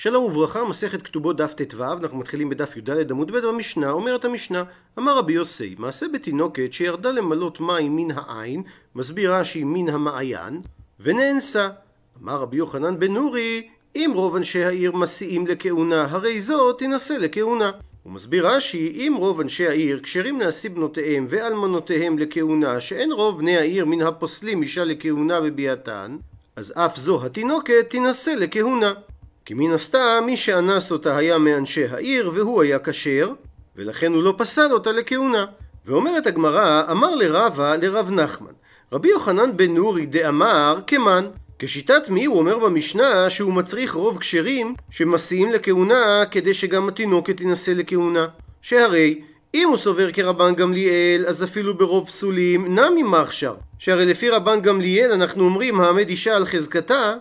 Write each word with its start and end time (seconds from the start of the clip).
שלום 0.00 0.24
וברכה, 0.24 0.64
מסכת 0.64 1.02
כתובות 1.02 1.36
דף 1.36 1.54
ט"ו, 1.54 1.84
אנחנו 1.84 2.18
מתחילים 2.18 2.50
בדף 2.50 2.76
י"ד 2.76 3.10
עמוד 3.10 3.30
ב' 3.32 3.36
במשנה, 3.36 3.90
אומרת 3.90 4.24
המשנה, 4.24 4.62
אמר 4.98 5.18
רבי 5.18 5.32
יוסי, 5.32 5.74
מעשה 5.78 6.08
בתינוקת 6.08 6.72
שירדה 6.72 7.10
למלות 7.10 7.60
מים 7.60 7.96
מן 7.96 8.08
העין, 8.14 8.62
מסביר 8.94 9.34
רש"י 9.34 9.64
מן 9.64 9.88
המעיין, 9.88 10.60
ונאנסה. 11.00 11.68
אמר 12.22 12.40
רבי 12.40 12.56
יוחנן 12.56 12.98
בן 13.00 13.12
נורי, 13.12 13.68
אם 13.96 14.12
רוב 14.14 14.36
אנשי 14.36 14.64
העיר 14.64 14.92
מסיעים 14.92 15.46
לכהונה, 15.46 16.06
הרי 16.10 16.40
זו 16.40 16.72
תינשא 16.72 17.12
לכהונה. 17.12 17.70
הוא 18.02 18.12
מסביר 18.12 18.48
רש"י, 18.48 18.92
אם 19.06 19.14
רוב 19.18 19.40
אנשי 19.40 19.68
העיר 19.68 20.00
כשרים 20.02 20.38
נעשי 20.38 20.68
בנותיהם 20.68 21.26
ואלמנותיהם 21.28 22.18
לכהונה, 22.18 22.80
שאין 22.80 23.12
רוב 23.12 23.38
בני 23.38 23.56
העיר 23.56 23.84
מן 23.84 24.02
הפוסלים 24.02 24.62
אישה 24.62 24.84
לכהונה 24.84 25.40
בביאתן, 25.40 26.16
אז 26.56 26.72
אף 26.76 26.96
זו 26.96 27.24
התינוקת 27.24 27.86
תינשא 27.88 28.30
לכהונה. 28.30 28.92
כי 29.48 29.54
מן 29.54 29.72
הסתם 29.72 30.22
מי 30.26 30.36
שאנס 30.36 30.92
אותה 30.92 31.16
היה 31.16 31.38
מאנשי 31.38 31.84
העיר 31.84 32.30
והוא 32.34 32.62
היה 32.62 32.78
כשר, 32.78 33.32
ולכן 33.76 34.12
הוא 34.12 34.22
לא 34.22 34.34
פסל 34.38 34.72
אותה 34.72 34.92
לכהונה. 34.92 35.46
ואומרת 35.86 36.26
הגמרא, 36.26 36.82
אמר 36.90 37.14
לרבה 37.14 37.76
לרב 37.76 38.10
נחמן, 38.10 38.52
רבי 38.92 39.08
יוחנן 39.08 39.56
בן 39.56 39.74
נורי 39.74 40.06
דאמר 40.06 40.80
כמן, 40.86 41.26
כשיטת 41.58 42.08
מי 42.08 42.24
הוא 42.24 42.38
אומר 42.38 42.58
במשנה 42.58 43.30
שהוא 43.30 43.52
מצריך 43.52 43.94
רוב 43.94 44.18
כשרים 44.18 44.74
שמסיעים 44.90 45.52
לכהונה 45.52 46.24
כדי 46.30 46.54
שגם 46.54 46.88
התינוקת 46.88 47.36
תינשא 47.36 47.70
לכהונה. 47.70 48.26
שהרי 48.62 49.20
אם 49.54 49.68
הוא 49.68 49.76
סובר 49.76 50.12
כרבן 50.12 50.54
גמליאל, 50.54 51.24
אז 51.26 51.44
אפילו 51.44 51.78
ברוב 51.78 52.06
פסולים 52.06 52.78
נמי 52.78 53.02
מחשר. 53.02 53.54
שהרי 53.78 54.06
לפי 54.06 54.30
רבן 54.30 54.60
גמליאל 54.60 55.12
אנחנו 55.12 55.44
אומרים 55.44 55.80
העמד 55.80 56.08
אישה 56.08 56.36
על 56.36 56.46
חזקתה, 56.46 57.14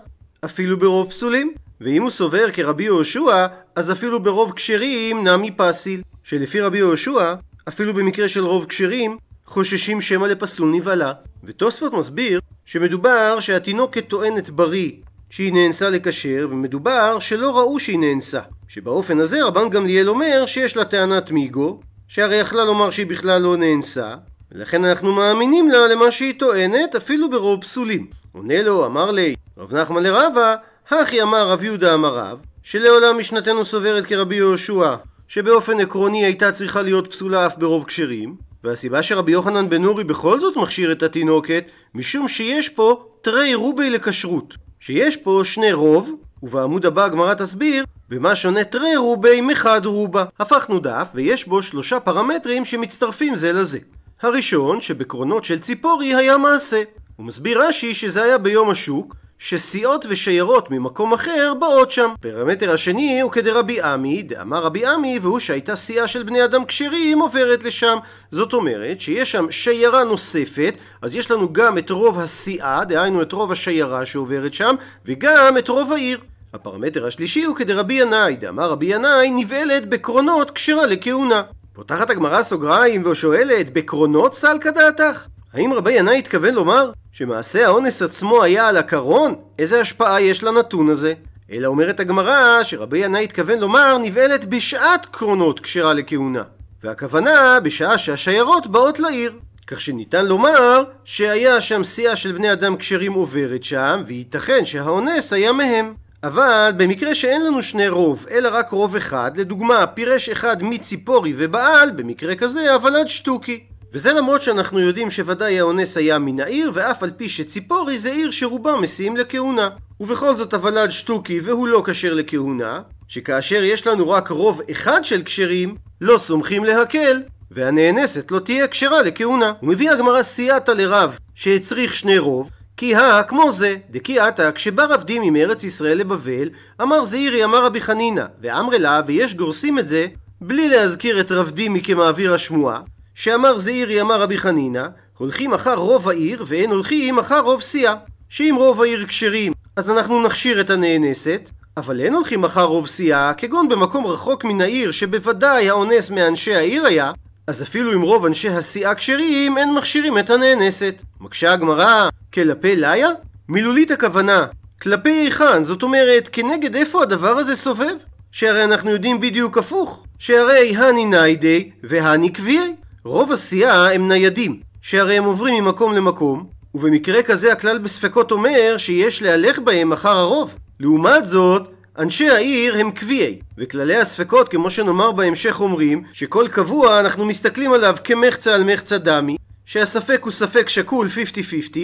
אפילו 0.46 0.78
ברוב 0.78 1.10
פסולים. 1.10 1.54
ואם 1.82 2.02
הוא 2.02 2.12
סובר 2.12 2.52
כרבי 2.54 2.84
יהושע, 2.84 3.48
אז 3.76 3.92
אפילו 3.92 4.24
ברוב 4.24 4.52
כשרים 4.56 5.28
נמי 5.28 5.52
פסיל. 5.52 6.02
שלפי 6.24 6.62
רבי 6.62 6.78
יהושע, 6.78 7.36
אפילו 7.68 7.94
במקרה 7.94 8.28
של 8.28 8.46
רוב 8.46 8.66
כשרים, 8.66 9.18
חוששים 9.46 10.02
שמא 10.02 10.26
לפסול 10.26 10.70
נבהלה. 10.70 11.14
ותוספות 11.44 11.94
מסביר 11.94 12.40
שמדובר 12.66 13.40
שהתינוקת 13.40 14.08
טוענת 14.08 14.50
בריא 14.50 14.92
שהיא 15.30 15.54
נאנסה 15.54 15.90
לכשר, 15.90 16.48
ומדובר 16.52 17.20
שלא 17.20 17.58
ראו 17.58 17.80
שהיא 17.80 18.00
נאנסה. 18.00 18.42
שבאופן 18.68 19.20
הזה 19.20 19.44
רבן 19.44 19.70
גמליאל 19.70 20.10
אומר 20.10 20.46
שיש 20.46 20.78
לה 20.78 20.86
טענת 20.86 21.32
מיגו, 21.32 21.80
שהרי 22.08 22.36
יכלה 22.36 22.66
לומר 22.66 22.90
שהיא 22.90 23.08
בכלל 23.08 23.42
לא 23.42 23.58
נאנסה, 23.58 24.16
ולכן 24.52 24.86
אנחנו 24.86 25.14
מאמינים 25.14 25.70
לה 25.70 25.88
למה 25.88 26.12
שהיא 26.12 26.34
טוענת 26.40 26.96
אפילו 26.96 27.30
ברוב 27.30 27.62
פסולים. 27.62 28.08
עונה 28.32 28.64
לו, 28.64 28.86
אמר 28.86 29.12
לי, 29.12 29.36
רב 29.58 29.76
נחמן 29.76 30.04
לרבה, 30.04 30.56
הכי 30.90 31.22
אמר 31.22 31.50
רב 31.50 31.64
יהודה 31.64 31.94
אמר 31.94 32.18
רב, 32.18 32.38
שלעולם 32.64 33.18
משנתנו 33.18 33.66
סוברת 33.66 34.06
כרבי 34.06 34.36
יהושע, 34.36 34.96
שבאופן 35.28 35.80
עקרוני 35.80 36.26
הייתה 36.26 36.52
צריכה 36.52 36.82
להיות 36.82 37.12
פסולה 37.12 37.48
אף 37.48 37.58
ברוב 37.58 37.84
כשרים, 37.84 38.36
והסיבה 38.64 39.04
שרבי 39.04 39.32
יוחנן 39.32 39.70
בן 39.70 39.82
נורי 39.82 40.04
בכל 40.04 40.40
זאת 40.40 40.58
מכשיר 40.58 40.92
את 40.92 41.04
התינוקת, 41.04 41.64
משום 41.96 42.28
שיש 42.28 42.70
פה 42.70 43.06
תרי 43.22 43.56
רובי 43.56 43.90
לכשרות. 43.90 44.56
שיש 44.80 45.16
פה 45.16 45.42
שני 45.44 45.74
רוב, 45.74 46.16
ובעמוד 46.44 46.86
הבא 46.86 47.06
הגמרא 47.06 47.34
תסביר 47.34 47.86
במה 48.10 48.36
שונה 48.36 48.64
תרי 48.64 48.96
רובי 48.96 49.42
מחד 49.42 49.86
רובה. 49.86 50.26
הפכנו 50.40 50.80
דף 50.80 51.08
ויש 51.14 51.48
בו 51.48 51.64
שלושה 51.64 52.00
פרמטרים 52.00 52.66
שמצטרפים 52.66 53.36
זה 53.36 53.54
לזה. 53.54 53.80
הראשון, 54.22 54.82
שבקרונות 54.82 55.46
של 55.46 55.60
ציפורי 55.60 56.16
היה 56.16 56.38
מעשה. 56.38 56.84
הוא 57.16 57.26
מסביר 57.26 57.62
רש"י 57.64 57.94
שזה 57.94 58.24
היה 58.24 58.38
ביום 58.38 58.70
השוק, 58.70 59.16
שסיעות 59.40 60.06
ושיירות 60.10 60.72
ממקום 60.72 61.14
אחר 61.14 61.54
באות 61.60 61.92
שם. 61.92 62.14
פרמטר 62.22 62.74
השני 62.74 63.22
הוא 63.22 63.32
כדרבי 63.32 63.82
עמי, 63.82 64.24
דאמר 64.24 64.64
רבי 64.64 64.86
עמי, 64.86 65.20
והוא 65.22 65.40
שהייתה 65.40 65.76
סיעה 65.76 66.08
של 66.08 66.24
בני 66.24 66.44
אדם 66.46 66.66
כשרים 66.66 67.20
עוברת 67.20 67.64
לשם. 67.64 67.98
זאת 68.32 68.54
אומרת 68.54 69.02
שיש 69.02 69.32
שם 69.32 69.52
שיירה 69.52 70.04
נוספת, 70.04 70.74
אז 71.02 71.16
יש 71.16 71.32
לנו 71.32 71.54
גם 71.54 71.78
את 71.78 71.90
רוב 71.90 72.20
הסיעה, 72.20 72.84
דהיינו 72.84 73.22
את 73.22 73.32
רוב 73.32 73.52
השיירה 73.52 74.06
שעוברת 74.06 74.54
שם, 74.54 74.76
וגם 75.06 75.58
את 75.58 75.68
רוב 75.68 75.94
העיר. 75.94 76.20
הפרמטר 76.54 77.06
השלישי 77.06 77.44
הוא 77.44 77.56
כדרבי 77.56 77.94
ינאי, 77.94 78.36
דאמר 78.36 78.70
רבי 78.70 78.86
ינאי 78.86 79.32
נבעלת 79.32 79.90
בקרונות 79.90 80.52
כשרה 80.52 80.86
לכהונה. 80.86 81.42
פותחת 81.74 82.10
הגמרא 82.10 82.44
סוגריים 82.44 83.06
ושואלת, 83.06 83.74
בקרונות 83.74 84.34
סל 84.34 84.58
כדעתך? 84.62 85.28
האם 85.58 85.74
רבי 85.74 85.92
ינאי 85.92 86.18
התכוון 86.18 86.54
לומר 86.54 86.92
שמעשה 87.12 87.66
האונס 87.66 88.02
עצמו 88.02 88.44
היה 88.44 88.68
על 88.68 88.78
הקרון? 88.78 89.36
איזה 89.60 89.82
השפעה 89.82 90.22
יש 90.22 90.44
לנתון 90.44 90.90
הזה? 90.90 91.14
אלא 91.52 91.68
אומרת 91.68 92.00
הגמרא 92.00 92.64
שרבי 92.64 92.98
ינאי 92.98 93.24
התכוון 93.24 93.60
לומר 93.60 93.98
נבעלת 93.98 94.46
בשעת 94.46 95.06
קרונות 95.06 95.60
כשרה 95.60 95.94
לכהונה. 95.94 96.44
והכוונה 96.84 97.60
בשעה 97.64 97.98
שהשיירות 97.98 98.68
באות 98.68 99.00
לעיר. 99.00 99.34
כך 99.68 99.82
שניתן 99.82 100.26
לומר 100.26 100.84
שהיה 101.04 101.62
שם 101.62 101.84
סיעה 101.84 102.16
של 102.16 102.32
בני 102.32 102.52
אדם 102.52 102.78
כשרים 102.78 103.14
עוברת 103.14 103.64
שם, 103.64 104.04
וייתכן 104.08 104.66
שהאונס 104.66 105.34
היה 105.34 105.52
מהם. 105.52 105.94
אבל 106.24 106.72
במקרה 106.78 107.16
שאין 107.16 107.46
לנו 107.46 107.62
שני 107.62 107.88
רוב, 107.88 108.26
אלא 108.32 108.50
רק 108.52 108.70
רוב 108.70 108.96
אחד, 108.96 109.38
לדוגמה 109.38 109.88
פירש 109.88 110.30
אחד 110.30 110.64
מציפורי 110.64 111.34
ובעל, 111.38 111.92
במקרה 111.92 112.36
כזה 112.36 112.74
הוולד 112.74 113.08
שטוקי. 113.08 113.64
וזה 113.94 114.14
למרות 114.14 114.42
שאנחנו 114.42 114.80
יודעים 114.80 115.10
שוודאי 115.10 115.60
האונס 115.60 115.98
היה 115.98 116.20
מן 116.20 116.40
העיר, 116.40 116.72
ואף 116.74 117.04
על 117.04 117.12
פי 117.12 117.30
שציפורי 117.30 118.00
זה 118.00 118.12
עיר 118.12 118.32
שרובה 118.32 118.76
מסיעים 118.76 119.18
לכהונה. 119.18 119.70
ובכל 120.00 120.36
זאת 120.36 120.54
הוולד 120.54 120.92
שטוקי 120.92 121.40
והוא 121.40 121.68
לא 121.68 121.84
כשר 121.86 122.14
לכהונה, 122.14 122.82
שכאשר 123.08 123.64
יש 123.64 123.88
לנו 123.88 124.10
רק 124.10 124.28
רוב 124.28 124.62
אחד 124.72 125.06
של 125.06 125.24
כשרים, 125.24 125.76
לא 126.02 126.18
סומכים 126.18 126.64
להקל, 126.64 127.22
והנאנסת 127.52 128.32
לא 128.32 128.40
תהיה 128.40 128.68
כשרה 128.68 129.02
לכהונה. 129.02 129.54
הוא 129.60 129.70
מביא 129.70 129.92
הגמרא 129.92 130.22
סייעתא 130.22 130.72
לרב, 130.72 131.18
שהצריך 131.36 131.96
שני 131.96 132.18
רוב, 132.18 132.50
כי 132.78 132.96
הא 132.96 133.24
כמו 133.24 133.52
זה, 133.52 133.76
דכי 133.90 134.20
עתה 134.20 134.52
כשבא 134.52 134.86
רב 134.86 135.04
דימי 135.04 135.30
מארץ 135.30 135.64
ישראל 135.64 135.98
לבבל, 135.98 136.50
אמר 136.82 137.04
זעירי 137.06 137.44
אמר 137.44 137.66
רבי 137.66 137.82
חנינא, 137.82 138.26
ואמרי 138.42 138.80
לה, 138.80 139.02
ויש 139.08 139.34
גורסים 139.34 139.80
את 139.80 139.88
זה, 139.88 140.08
בלי 140.42 140.70
להזכיר 140.70 141.20
את 141.20 141.32
רב 141.32 141.50
דימי 141.50 141.82
כמעביר 141.84 142.34
השמועה, 142.34 142.80
שאמר 143.20 143.58
זעירי 143.58 144.02
אמר 144.02 144.22
רבי 144.22 144.38
חנינא, 144.38 144.88
הולכים 145.18 145.54
אחר 145.54 145.76
רוב 145.76 146.10
העיר 146.10 146.46
ואין 146.48 146.70
הולכים 146.70 147.20
אחר 147.20 147.40
רוב 147.40 147.62
סיעה. 147.62 147.96
שאם 148.30 148.56
רוב 148.58 148.82
העיר 148.82 149.06
כשרים, 149.08 149.54
אז 149.76 149.90
אנחנו 149.90 150.24
נכשיר 150.24 150.62
את 150.62 150.70
הנאנסת, 150.70 151.50
אבל 151.78 152.00
אין 152.00 152.14
הולכים 152.14 152.44
אחר 152.44 152.64
רוב 152.64 152.88
סיעה, 152.88 153.34
כגון 153.34 153.70
במקום 153.70 154.06
רחוק 154.06 154.44
מן 154.44 154.62
העיר 154.62 154.92
שבוודאי 154.92 155.70
האונס 155.70 156.10
מאנשי 156.10 156.56
העיר 156.56 156.86
היה, 156.86 157.12
אז 157.48 157.64
אפילו 157.64 157.94
אם 157.94 158.02
רוב 158.02 158.26
אנשי 158.26 158.50
הסיעה 158.50 158.96
כשרים, 158.96 159.58
אין 159.58 159.74
מכשירים 159.74 160.18
את 160.18 160.30
הנאנסת. 160.30 161.02
מקשה 161.22 161.54
הגמרא, 161.54 162.10
כלפי 162.34 162.76
ליה? 162.76 163.10
מילולית 163.50 163.92
הכוונה, 163.92 164.46
כלפי 164.82 165.10
היכן, 165.10 165.64
זאת 165.64 165.84
אומרת, 165.84 166.30
כנגד 166.32 166.76
איפה 166.76 167.04
הדבר 167.04 167.38
הזה 167.38 167.56
סובב? 167.56 167.96
שהרי 168.32 168.64
אנחנו 168.64 168.92
יודעים 168.92 169.20
בדיוק 169.20 169.58
הפוך, 169.58 170.06
שהרי 170.20 170.76
הני 170.76 171.06
ניידי 171.06 171.70
והני 171.84 172.30
קביעי. 172.30 172.74
רוב 173.08 173.32
הסיעה 173.32 173.94
הם 173.94 174.08
ניידים, 174.08 174.60
שהרי 174.82 175.18
הם 175.18 175.24
עוברים 175.24 175.64
ממקום 175.64 175.94
למקום, 175.94 176.48
ובמקרה 176.76 177.24
כזה 177.24 177.52
הכלל 177.52 177.78
בספקות 177.78 178.32
אומר 178.32 178.76
שיש 178.78 179.22
להלך 179.22 179.60
בהם 179.60 179.92
אחר 179.92 180.18
הרוב. 180.18 180.56
לעומת 180.80 181.26
זאת, 181.26 181.68
אנשי 182.00 182.30
העיר 182.30 182.78
הם 182.78 182.92
קביעי, 182.92 183.40
וכללי 183.58 183.98
הספקות, 183.98 184.50
כמו 184.50 184.70
שנאמר 184.70 185.12
בהמשך, 185.12 185.62
אומרים 185.62 186.04
שכל 186.14 186.48
קבוע 186.52 187.00
אנחנו 187.00 187.26
מסתכלים 187.26 187.74
עליו 187.74 187.96
כמחצה 188.04 188.56
על 188.56 188.64
מחצה 188.64 188.98
דמי, 188.98 189.38
שהספק 189.66 190.20
הוא 190.24 190.32
ספק 190.32 190.70
שקול 190.70 191.08
50-50, 191.08 191.78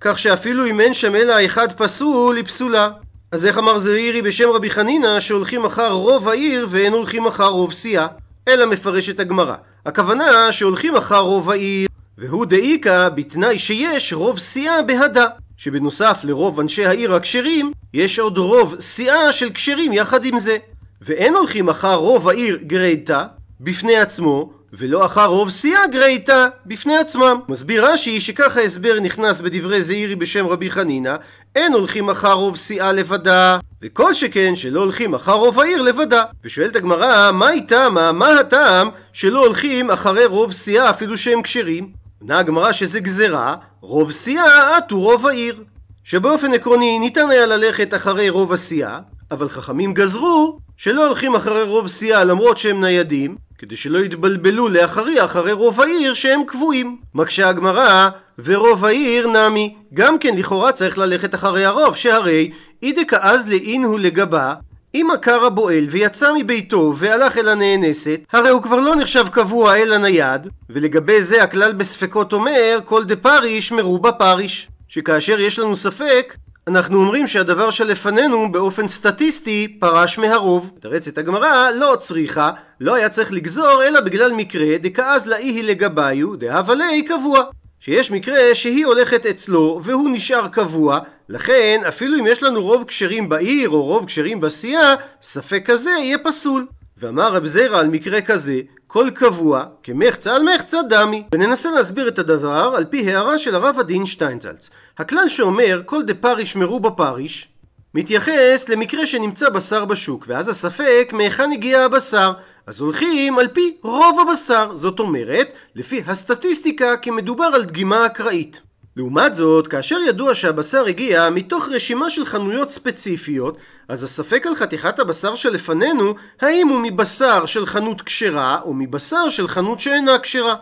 כך 0.00 0.18
שאפילו 0.18 0.66
אם 0.66 0.80
אין 0.80 0.94
שם 0.94 1.14
אלא 1.14 1.32
האחד 1.32 1.72
פסול, 1.72 2.36
היא 2.36 2.44
פסולה. 2.44 2.90
אז 3.32 3.46
איך 3.46 3.58
אמר 3.58 3.78
זעירי 3.78 4.22
בשם 4.22 4.50
רבי 4.50 4.70
חנינא 4.70 5.20
שהולכים 5.20 5.64
אחר 5.64 5.92
רוב 5.92 6.28
העיר 6.28 6.66
ואין 6.70 6.92
הולכים 6.92 7.26
אחר 7.26 7.48
רוב 7.48 7.72
סיעה? 7.72 8.06
אלא 8.48 8.66
מפרשת 8.66 9.20
הגמרא. 9.20 9.54
הכוונה 9.86 10.52
שהולכים 10.52 10.96
אחר 10.96 11.18
רוב 11.18 11.50
העיר, 11.50 11.88
והוא 12.18 12.46
דאיכא 12.46 13.08
בתנאי 13.08 13.58
שיש 13.58 14.12
רוב 14.12 14.38
סיעה 14.38 14.82
בהדה. 14.82 15.26
שבנוסף 15.56 16.20
לרוב 16.24 16.60
אנשי 16.60 16.86
העיר 16.86 17.14
הכשרים, 17.14 17.72
יש 17.94 18.18
עוד 18.18 18.38
רוב 18.38 18.74
סיעה 18.80 19.32
של 19.32 19.50
כשרים 19.52 19.92
יחד 19.92 20.24
עם 20.24 20.38
זה. 20.38 20.56
ואין 21.02 21.34
הולכים 21.34 21.68
אחר 21.68 21.94
רוב 21.94 22.28
העיר 22.28 22.58
גרייתא 22.66 23.24
בפני 23.60 23.96
עצמו, 23.96 24.52
ולא 24.72 25.04
אחר 25.04 25.26
רוב 25.26 25.50
סיעה 25.50 25.86
גרייתא 25.86 26.48
בפני 26.66 26.96
עצמם. 26.96 27.40
מסביר 27.48 27.86
רש"י 27.86 28.20
שכך 28.20 28.56
ההסבר 28.56 29.00
נכנס 29.00 29.40
בדברי 29.40 29.82
זעירי 29.82 30.14
בשם 30.14 30.46
רבי 30.46 30.70
חנינא, 30.70 31.16
אין 31.56 31.72
הולכים 31.72 32.10
אחר 32.10 32.32
רוב 32.32 32.56
סיעה 32.56 32.92
לבדה, 32.92 33.58
וכל 33.86 34.14
שכן 34.14 34.56
שלא 34.56 34.80
הולכים 34.80 35.14
אחר 35.14 35.32
רוב 35.32 35.60
העיר 35.60 35.82
לבדה. 35.82 36.24
ושואלת 36.44 36.76
הגמרא, 36.76 37.30
מה 37.32 37.50
איתם, 37.50 37.94
מה 38.14 38.40
הטעם 38.40 38.88
שלא 39.12 39.44
הולכים 39.44 39.90
אחרי 39.90 40.26
רוב 40.26 40.52
סיעה 40.52 40.90
אפילו 40.90 41.16
שהם 41.18 41.42
כשרים? 41.42 41.92
עונה 42.20 42.38
הגמרא 42.38 42.72
שזה 42.72 43.00
גזרה, 43.00 43.54
רוב 43.80 44.10
סיעה 44.10 44.76
עטו 44.76 45.00
רוב 45.00 45.26
העיר. 45.26 45.64
שבאופן 46.04 46.54
עקרוני 46.54 46.98
ניתן 46.98 47.30
היה 47.30 47.46
ללכת 47.46 47.94
אחרי 47.94 48.28
רוב 48.28 48.52
הסיעה, 48.52 49.00
אבל 49.30 49.48
חכמים 49.48 49.94
גזרו 49.94 50.58
שלא 50.76 51.06
הולכים 51.06 51.34
אחרי 51.34 51.62
רוב 51.62 51.88
סיעה 51.88 52.24
למרות 52.24 52.58
שהם 52.58 52.80
ניידים, 52.80 53.36
כדי 53.58 53.76
שלא 53.76 53.98
יתבלבלו 53.98 54.68
לאחרי 54.68 55.24
אחרי 55.24 55.52
רוב 55.52 55.80
העיר 55.80 56.14
שהם 56.14 56.42
קבועים. 56.46 56.96
מקשה 57.14 57.48
הגמרא, 57.48 58.08
ורוב 58.44 58.84
העיר 58.84 59.26
נמי. 59.26 59.74
גם 59.94 60.18
כן 60.18 60.36
לכאורה 60.36 60.72
צריך 60.72 60.98
ללכת 60.98 61.34
אחרי 61.34 61.64
הרוב, 61.64 61.96
שהרי 61.96 62.50
אידקא 62.82 63.18
אז 63.20 63.48
לאין 63.48 63.84
הוא 63.84 63.98
לגבה, 63.98 64.54
אם 64.94 65.08
עקר 65.12 65.44
הבועל 65.44 65.84
ויצא 65.90 66.32
מביתו 66.38 66.92
והלך 66.96 67.38
אל 67.38 67.48
הנאנסת, 67.48 68.20
הרי 68.32 68.48
הוא 68.48 68.62
כבר 68.62 68.76
לא 68.76 68.96
נחשב 68.96 69.26
קבוע 69.32 69.76
אלא 69.76 69.96
נייד, 69.96 70.48
ולגבי 70.70 71.22
זה 71.22 71.42
הכלל 71.42 71.72
בספקות 71.72 72.32
אומר, 72.32 72.78
כל 72.84 73.04
דה 73.04 73.16
פריש 73.16 73.72
מרובה 73.72 74.12
פריש. 74.12 74.68
שכאשר 74.88 75.40
יש 75.40 75.58
לנו 75.58 75.76
ספק, 75.76 76.34
אנחנו 76.66 76.98
אומרים 76.98 77.26
שהדבר 77.26 77.70
שלפנינו 77.70 78.52
באופן 78.52 78.88
סטטיסטי 78.88 79.76
פרש 79.80 80.18
מהרוב. 80.18 80.70
תרצת 80.80 81.18
הגמרא 81.18 81.70
לא 81.70 81.96
צריכה, 81.98 82.50
לא 82.80 82.94
היה 82.94 83.08
צריך 83.08 83.32
לגזור 83.32 83.84
אלא 83.84 84.00
בגלל 84.00 84.32
מקרה 84.32 84.78
דכאז 84.80 85.26
לאי 85.26 85.48
היא 85.48 85.64
לגביו 85.64 86.36
דהבה 86.36 86.74
ליה 86.74 87.02
קבוע. 87.08 87.42
שיש 87.80 88.10
מקרה 88.10 88.54
שהיא 88.54 88.86
הולכת 88.86 89.26
אצלו 89.26 89.80
והוא 89.84 90.10
נשאר 90.10 90.48
קבוע, 90.48 90.98
לכן 91.28 91.80
אפילו 91.88 92.18
אם 92.18 92.26
יש 92.26 92.42
לנו 92.42 92.62
רוב 92.62 92.84
כשרים 92.84 93.28
בעיר 93.28 93.68
או 93.70 93.82
רוב 93.82 94.06
כשרים 94.06 94.40
בסיעה, 94.40 94.94
ספק 95.22 95.62
כזה 95.66 95.90
יהיה 95.90 96.18
פסול. 96.18 96.66
ואמר 96.98 97.32
רב 97.32 97.46
זירא 97.46 97.78
על 97.78 97.86
מקרה 97.86 98.20
כזה, 98.20 98.60
כל 98.94 99.10
קבוע 99.14 99.64
כמחצה 99.82 100.36
על 100.36 100.42
מחצה 100.42 100.78
דמי. 100.88 101.24
וננסה 101.34 101.70
להסביר 101.70 102.08
את 102.08 102.18
הדבר 102.18 102.72
על 102.76 102.84
פי 102.84 103.10
הערה 103.10 103.38
של 103.38 103.54
הרב 103.54 103.78
הדין 103.78 104.06
שטיינזלץ. 104.06 104.70
הכלל 104.98 105.28
שאומר 105.28 105.82
כל 105.84 106.02
דה 106.02 106.14
פריש 106.14 106.56
מרובה 106.56 106.90
פריש 106.90 107.48
מתייחס 107.94 108.68
למקרה 108.68 109.06
שנמצא 109.06 109.48
בשר 109.48 109.84
בשוק, 109.84 110.24
ואז 110.28 110.48
הספק 110.48 111.10
מהיכן 111.12 111.52
הגיע 111.52 111.80
הבשר. 111.80 112.32
אז 112.66 112.80
הולכים 112.80 113.38
על 113.38 113.48
פי 113.48 113.76
רוב 113.82 114.20
הבשר, 114.20 114.76
זאת 114.76 115.00
אומרת, 115.00 115.52
לפי 115.74 116.02
הסטטיסטיקה 116.06 116.96
כי 116.96 117.10
מדובר 117.10 117.50
על 117.54 117.64
דגימה 117.64 118.06
אקראית. 118.06 118.62
לעומת 118.96 119.34
זאת, 119.34 119.66
כאשר 119.66 119.98
ידוע 120.08 120.34
שהבשר 120.34 120.84
הגיע 120.86 121.30
מתוך 121.30 121.68
רשימה 121.68 122.10
של 122.10 122.24
חנויות 122.24 122.70
ספציפיות, 122.70 123.58
אז 123.88 124.04
הספק 124.04 124.46
על 124.46 124.54
חתיכת 124.54 124.98
הבשר 124.98 125.34
שלפנינו, 125.34 126.14
האם 126.40 126.68
הוא 126.68 126.80
מבשר 126.80 127.46
של 127.46 127.66
חנות 127.66 128.02
כשרה, 128.02 128.60
או 128.62 128.74
מבשר 128.74 129.28
של 129.28 129.48
חנות 129.48 129.80
שאינה 129.80 130.18
כשרה. 130.18 130.54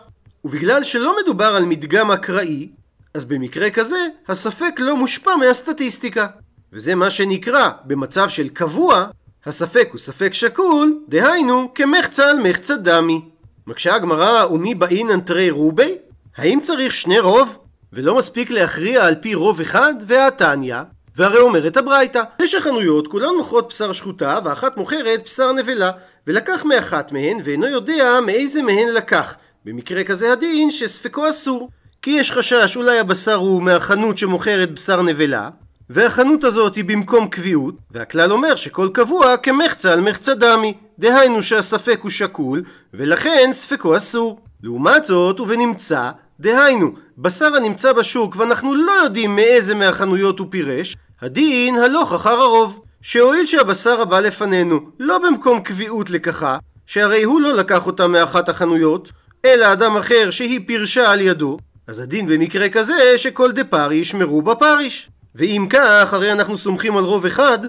ובגלל 0.43 0.83
שלא 0.83 1.15
מדובר 1.23 1.55
על 1.55 1.65
מדגם 1.65 2.11
אקראי, 2.11 2.69
אז 3.13 3.25
במקרה 3.25 3.69
כזה, 3.69 4.07
הספק 4.27 4.79
לא 4.79 4.95
מושפע 4.95 5.35
מהסטטיסטיקה. 5.35 6.27
וזה 6.73 6.95
מה 6.95 7.09
שנקרא, 7.09 7.69
במצב 7.85 8.29
של 8.29 8.49
קבוע, 8.49 9.05
הספק 9.45 9.89
הוא 9.91 9.99
ספק 9.99 10.33
שקול, 10.33 10.99
דהיינו, 11.09 11.71
כמחצה 11.75 12.29
על 12.29 12.39
מחצה 12.39 12.75
דמי. 12.75 13.21
מקשה 13.67 13.95
הגמרא, 13.95 14.45
ומי 14.45 14.75
באינן 14.75 15.21
תרי 15.21 15.49
רובי? 15.49 15.95
האם 16.37 16.59
צריך 16.61 16.93
שני 16.93 17.19
רוב? 17.19 17.57
ולא 17.93 18.17
מספיק 18.17 18.51
להכריע 18.51 19.05
על 19.05 19.15
פי 19.15 19.35
רוב 19.35 19.61
אחד, 19.61 19.93
והתניא, 20.07 20.75
והרי 21.15 21.39
אומרת 21.39 21.77
הברייתא, 21.77 22.23
תשע 22.37 22.59
חנויות 22.59 23.07
כולן 23.07 23.35
מוכרות 23.37 23.69
בשר 23.69 23.93
שחוטה, 23.93 24.39
ואחת 24.43 24.77
מוכרת 24.77 25.23
בשר 25.25 25.51
נבלה, 25.51 25.91
ולקח 26.27 26.65
מאחת 26.65 27.11
מהן, 27.11 27.37
ואינו 27.43 27.67
יודע 27.67 28.19
מאיזה 28.25 28.61
מהן 28.61 28.87
לקח. 28.87 29.35
במקרה 29.65 30.03
כזה 30.03 30.31
הדין 30.31 30.71
שספקו 30.71 31.29
אסור. 31.29 31.69
כי 32.01 32.11
יש 32.11 32.31
חשש 32.31 32.77
אולי 32.77 32.99
הבשר 32.99 33.35
הוא 33.35 33.63
מהחנות 33.63 34.17
שמוכרת 34.17 34.71
בשר 34.71 35.01
נבלה, 35.01 35.49
והחנות 35.89 36.43
הזאת 36.43 36.75
היא 36.75 36.85
במקום 36.85 37.27
קביעות, 37.27 37.75
והכלל 37.91 38.31
אומר 38.31 38.55
שכל 38.55 38.89
קבוע 38.93 39.37
כמחצה 39.37 39.93
על 39.93 40.01
מחצה 40.01 40.33
דמי, 40.33 40.73
דהיינו 40.99 41.43
שהספק 41.43 41.99
הוא 42.01 42.11
שקול, 42.11 42.63
ולכן 42.93 43.49
ספקו 43.51 43.97
אסור. 43.97 44.39
לעומת 44.63 45.05
זאת, 45.05 45.39
ובנמצא, 45.39 46.11
דהיינו, 46.39 46.91
בשר 47.17 47.55
הנמצא 47.55 47.93
בשוק 47.93 48.35
ואנחנו 48.35 48.75
לא 48.75 48.91
יודעים 48.91 49.35
מאיזה 49.35 49.75
מהחנויות 49.75 50.39
הוא 50.39 50.47
פירש, 50.49 50.95
הדין 51.21 51.77
הלוך 51.77 52.13
אחר 52.13 52.41
הרוב. 52.41 52.83
שהואיל 53.03 53.45
שהבשר 53.45 54.01
הבא 54.01 54.19
לפנינו 54.19 54.79
לא 54.99 55.17
במקום 55.17 55.61
קביעות 55.61 56.09
לקחה, 56.09 56.57
שהרי 56.85 57.23
הוא 57.23 57.41
לא 57.41 57.53
לקח 57.53 57.85
אותה 57.85 58.07
מאחת 58.07 58.49
החנויות, 58.49 59.11
אלא 59.45 59.73
אדם 59.73 59.97
אחר 59.97 60.31
שהיא 60.31 60.59
פירשה 60.65 61.11
על 61.11 61.21
ידו, 61.21 61.57
אז 61.87 61.99
הדין 61.99 62.27
במקרה 62.27 62.69
כזה 62.69 63.17
שכל 63.17 63.51
דה 63.51 63.63
פריש 63.63 64.13
מרובה 64.13 64.55
פריש. 64.55 65.09
ואם 65.35 65.67
כך, 65.69 66.13
הרי 66.13 66.31
אנחנו 66.31 66.57
סומכים 66.57 66.97
על 66.97 67.03
רוב 67.03 67.25
אחד, 67.25 67.59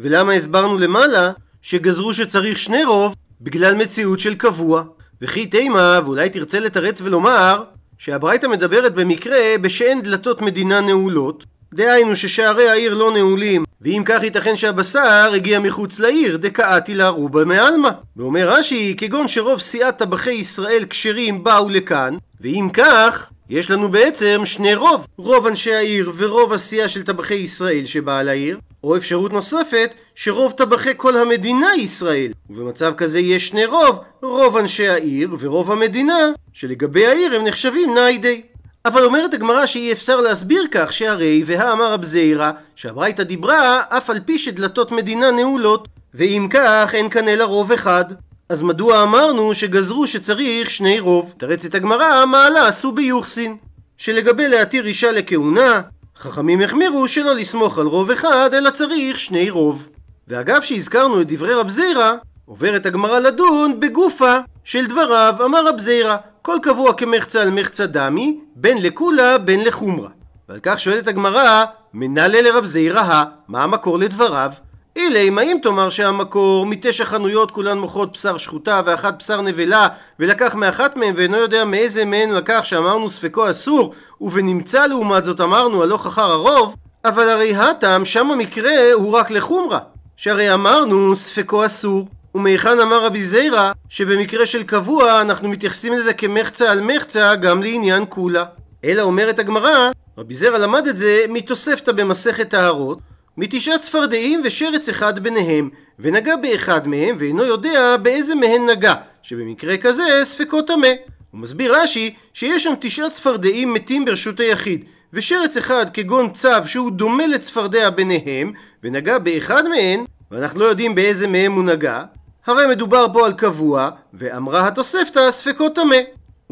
ולמה 0.00 0.32
הסברנו 0.32 0.78
למעלה 0.78 1.32
שגזרו 1.62 2.14
שצריך 2.14 2.58
שני 2.58 2.84
רוב 2.84 3.14
בגלל 3.40 3.74
מציאות 3.74 4.20
של 4.20 4.34
קבוע. 4.34 4.82
וכי 5.22 5.46
תימה, 5.46 6.00
ואולי 6.04 6.30
תרצה 6.30 6.60
לתרץ 6.60 7.00
ולומר, 7.00 7.64
שהברייתא 8.04 8.46
מדברת 8.46 8.94
במקרה 8.94 9.38
בשאין 9.60 10.02
דלתות 10.02 10.42
מדינה 10.42 10.80
נעולות, 10.80 11.44
דהיינו 11.74 12.16
ששערי 12.16 12.68
העיר 12.68 12.94
לא 12.94 13.12
נעולים, 13.12 13.64
ואם 13.80 14.02
כך 14.06 14.22
ייתכן 14.22 14.56
שהבשר 14.56 15.30
הגיע 15.34 15.60
מחוץ 15.60 15.98
לעיר, 15.98 16.36
דקאתי 16.36 16.94
לה 16.94 17.08
רובה 17.08 17.44
מעלמא. 17.44 17.88
ואומר 18.16 18.48
רש"י, 18.50 18.94
כגון 18.98 19.28
שרוב 19.28 19.60
סיעת 19.60 19.98
טבחי 19.98 20.32
ישראל 20.32 20.84
כשרים 20.90 21.44
באו 21.44 21.68
לכאן, 21.68 22.16
ואם 22.40 22.68
כך, 22.72 23.30
יש 23.50 23.70
לנו 23.70 23.88
בעצם 23.88 24.40
שני 24.44 24.74
רוב, 24.74 25.06
רוב 25.16 25.46
אנשי 25.46 25.74
העיר 25.74 26.12
ורוב 26.16 26.52
הסיעה 26.52 26.88
של 26.88 27.02
טבחי 27.02 27.34
ישראל 27.34 27.86
שבאה 27.86 28.22
לעיר, 28.22 28.58
או 28.84 28.96
אפשרות 28.96 29.32
נוספת, 29.32 29.94
שרוב 30.14 30.52
טבחי 30.52 30.90
כל 30.96 31.16
המדינה 31.16 31.74
ישראל. 31.74 32.32
ובמצב 32.50 32.94
כזה 32.96 33.20
יש 33.20 33.48
שני 33.48 33.64
רוב, 33.64 33.98
רוב 34.22 34.56
אנשי 34.56 34.88
העיר 34.88 35.36
ורוב 35.38 35.70
המדינה, 35.70 36.30
שלגבי 36.52 37.06
העיר 37.06 37.34
הם 37.34 37.44
נחשבים 37.44 37.94
ניידי. 37.94 38.42
אבל 38.84 39.04
אומרת 39.04 39.34
הגמרא 39.34 39.66
שאי 39.66 39.92
אפשר 39.92 40.20
להסביר 40.20 40.64
כך 40.70 40.92
שהרי 40.92 41.42
והאמר 41.46 41.92
רב 41.92 42.04
זעירא 42.04 42.50
שהברייתא 42.76 43.22
דיברה 43.22 43.82
אף 43.88 44.10
על 44.10 44.20
פי 44.20 44.38
שדלתות 44.38 44.92
מדינה 44.92 45.30
נעולות 45.30 45.88
ואם 46.14 46.48
כך 46.50 46.90
אין 46.94 47.10
כאן 47.10 47.28
אלא 47.28 47.44
רוב 47.44 47.72
אחד 47.72 48.04
אז 48.52 48.62
מדוע 48.62 49.02
אמרנו 49.02 49.54
שגזרו 49.54 50.06
שצריך 50.06 50.70
שני 50.70 51.00
רוב? 51.00 51.32
תרצת 51.36 51.74
הגמרא, 51.74 52.26
מעלה 52.26 52.68
עשו 52.68 52.92
ביוחסין. 52.92 53.56
שלגבי 53.96 54.48
להתיר 54.48 54.86
אישה 54.86 55.12
לכהונה, 55.12 55.80
חכמים 56.18 56.60
החמירו 56.60 57.08
שלא 57.08 57.34
לסמוך 57.34 57.78
על 57.78 57.86
רוב 57.86 58.10
אחד, 58.10 58.50
אלא 58.52 58.70
צריך 58.70 59.18
שני 59.18 59.50
רוב. 59.50 59.88
ואגב 60.28 60.62
שהזכרנו 60.62 61.20
את 61.20 61.32
דברי 61.32 61.54
רב 61.54 61.68
זירא, 61.68 62.12
עוברת 62.46 62.86
הגמרא 62.86 63.18
לדון 63.18 63.80
בגופה 63.80 64.36
של 64.64 64.86
דבריו, 64.86 65.34
אמר 65.44 65.68
רב 65.68 65.78
זירא, 65.78 66.16
כל 66.42 66.56
קבוע 66.62 66.92
כמחצה 66.92 67.42
על 67.42 67.50
מחצה 67.50 67.86
דמי, 67.86 68.40
בין 68.56 68.82
לקולה 68.82 69.38
בין 69.38 69.64
לחומרה. 69.64 70.10
ועל 70.48 70.58
כך 70.62 70.80
שואלת 70.80 71.08
הגמרא, 71.08 71.64
מנלה 71.94 72.42
לרב 72.42 72.64
זירא, 72.64 73.24
מה 73.48 73.62
המקור 73.62 73.98
לדבריו? 73.98 74.52
אילי, 74.96 75.28
אם 75.28 75.58
תאמר 75.62 75.90
שהמקור 75.90 76.66
מתשע 76.66 77.04
חנויות 77.04 77.50
כולן 77.50 77.78
מוכרות 77.78 78.12
בשר 78.12 78.38
שחוטה 78.38 78.80
ואחת 78.84 79.14
בשר 79.18 79.40
נבלה 79.40 79.88
ולקח 80.18 80.54
מאחת 80.54 80.96
מהן 80.96 81.14
ואינו 81.16 81.36
יודע 81.36 81.64
מאיזה 81.64 82.04
מהן 82.04 82.30
לקח 82.30 82.60
שאמרנו 82.62 83.08
ספקו 83.08 83.50
אסור 83.50 83.94
ובנמצא 84.20 84.86
לעומת 84.86 85.24
זאת 85.24 85.40
אמרנו 85.40 85.82
הלוך 85.82 86.06
אחר 86.06 86.30
הרוב 86.30 86.76
אבל 87.04 87.28
הרי 87.28 87.54
הטעם 87.54 88.04
שם 88.04 88.30
המקרה 88.30 88.92
הוא 88.92 89.12
רק 89.12 89.30
לחומרה 89.30 89.78
שהרי 90.16 90.54
אמרנו 90.54 91.16
ספקו 91.16 91.66
אסור. 91.66 92.08
ומהיכן 92.34 92.80
אמר 92.80 93.06
רבי 93.06 93.22
זיירא 93.22 93.72
שבמקרה 93.88 94.46
של 94.46 94.62
קבוע 94.62 95.20
אנחנו 95.20 95.48
מתייחסים 95.48 95.92
לזה 95.92 96.14
כמחצה 96.14 96.70
על 96.70 96.80
מחצה 96.80 97.34
גם 97.34 97.62
לעניין 97.62 98.04
כולה? 98.08 98.44
אלא 98.84 99.02
אומרת 99.02 99.38
הגמרא 99.38 99.90
רבי 100.18 100.34
זיירא 100.34 100.58
למד 100.58 100.86
את 100.86 100.96
זה 100.96 101.24
מתוספתא 101.28 101.92
במסכת 101.92 102.50
טהרות 102.50 102.98
מתשעה 103.36 103.78
צפרדעים 103.78 104.40
ושרץ 104.44 104.88
אחד 104.88 105.18
ביניהם, 105.18 105.70
ונגע 105.98 106.36
באחד 106.36 106.88
מהם 106.88 107.16
ואינו 107.18 107.44
יודע 107.44 107.96
באיזה 107.96 108.34
מהן 108.34 108.70
נגע, 108.70 108.94
שבמקרה 109.22 109.76
כזה 109.76 110.20
ספקו 110.24 110.62
טמא. 110.62 110.88
הוא 111.30 111.40
מסביר 111.40 111.76
רש"י 111.76 112.14
שיש 112.34 112.64
שם 112.64 112.74
תשעה 112.80 113.10
צפרדעים 113.10 113.74
מתים 113.74 114.04
ברשות 114.04 114.40
היחיד, 114.40 114.84
ושרץ 115.12 115.56
אחד 115.56 115.86
כגון 115.94 116.32
צו 116.32 116.48
שהוא 116.66 116.90
דומה 116.90 117.26
לצפרדע 117.26 117.90
ביניהם, 117.90 118.52
ונגע 118.82 119.18
באחד 119.18 119.68
מהן, 119.68 120.04
ואנחנו 120.30 120.60
לא 120.60 120.64
יודעים 120.64 120.94
באיזה 120.94 121.26
מהם 121.26 121.52
הוא 121.52 121.64
נגע, 121.64 122.02
הרי 122.46 122.66
מדובר 122.66 123.06
פה 123.12 123.26
על 123.26 123.32
קבוע, 123.32 123.88
ואמרה 124.14 124.66
התוספתא 124.66 125.30
ספקו 125.30 125.68
טמא. 125.68 125.96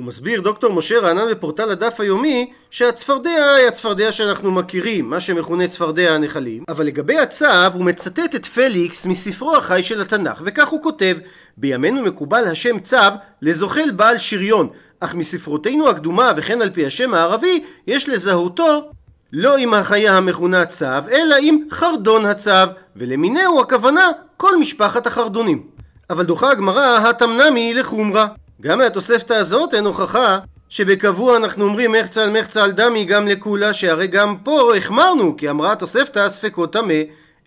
הוא 0.00 0.06
מסביר 0.06 0.40
דוקטור 0.40 0.72
משה 0.72 0.98
רענן 1.00 1.30
בפורטל 1.30 1.70
הדף 1.70 2.00
היומי 2.00 2.52
שהצפרדע 2.70 3.54
היא 3.58 3.68
הצפרדע 3.68 4.12
שאנחנו 4.12 4.50
מכירים, 4.50 5.10
מה 5.10 5.20
שמכונה 5.20 5.66
צפרדע 5.66 6.14
הנחלים, 6.14 6.64
אבל 6.68 6.86
לגבי 6.86 7.18
הצו 7.18 7.46
הוא 7.74 7.84
מצטט 7.84 8.34
את 8.34 8.46
פליקס 8.46 9.06
מספרו 9.06 9.56
החי 9.56 9.82
של 9.82 10.00
התנ"ך, 10.00 10.42
וכך 10.44 10.68
הוא 10.68 10.82
כותב: 10.82 11.16
בימינו 11.56 12.02
מקובל 12.02 12.44
השם 12.44 12.78
צו 12.78 12.96
לזוחל 13.42 13.90
בעל 13.90 14.18
שריון, 14.18 14.68
אך 15.00 15.14
מספרותינו 15.14 15.88
הקדומה 15.88 16.32
וכן 16.36 16.62
על 16.62 16.70
פי 16.70 16.86
השם 16.86 17.14
הערבי 17.14 17.62
יש 17.86 18.08
לזהותו 18.08 18.90
לא 19.32 19.56
עם 19.56 19.74
החיה 19.74 20.16
המכונה 20.16 20.64
צב, 20.64 21.02
אלא 21.10 21.36
עם 21.42 21.58
חרדון 21.70 22.26
הצב, 22.26 22.68
ולמינהו 22.96 23.60
הכוונה 23.60 24.08
כל 24.36 24.58
משפחת 24.58 25.06
החרדונים. 25.06 25.62
אבל 26.10 26.24
דוחה 26.24 26.50
הגמרא 26.50 27.08
התמנמי 27.08 27.74
לחומרה. 27.74 28.26
גם 28.60 28.78
מהתוספתא 28.78 29.32
הזאת 29.32 29.74
אין 29.74 29.86
הוכחה 29.86 30.38
שבקבוע 30.68 31.36
אנחנו 31.36 31.64
אומרים 31.64 31.92
מחצה 31.92 32.24
על 32.24 32.40
מחצה 32.40 32.64
על 32.64 32.70
דמי 32.70 33.04
גם 33.04 33.28
לכולה, 33.28 33.72
שהרי 33.72 34.06
גם 34.06 34.36
פה 34.36 34.76
החמרנו, 34.76 35.36
כי 35.36 35.50
אמרה 35.50 35.72
התוספתא 35.72 36.28
ספקות 36.28 36.72
טמא. 36.72 36.94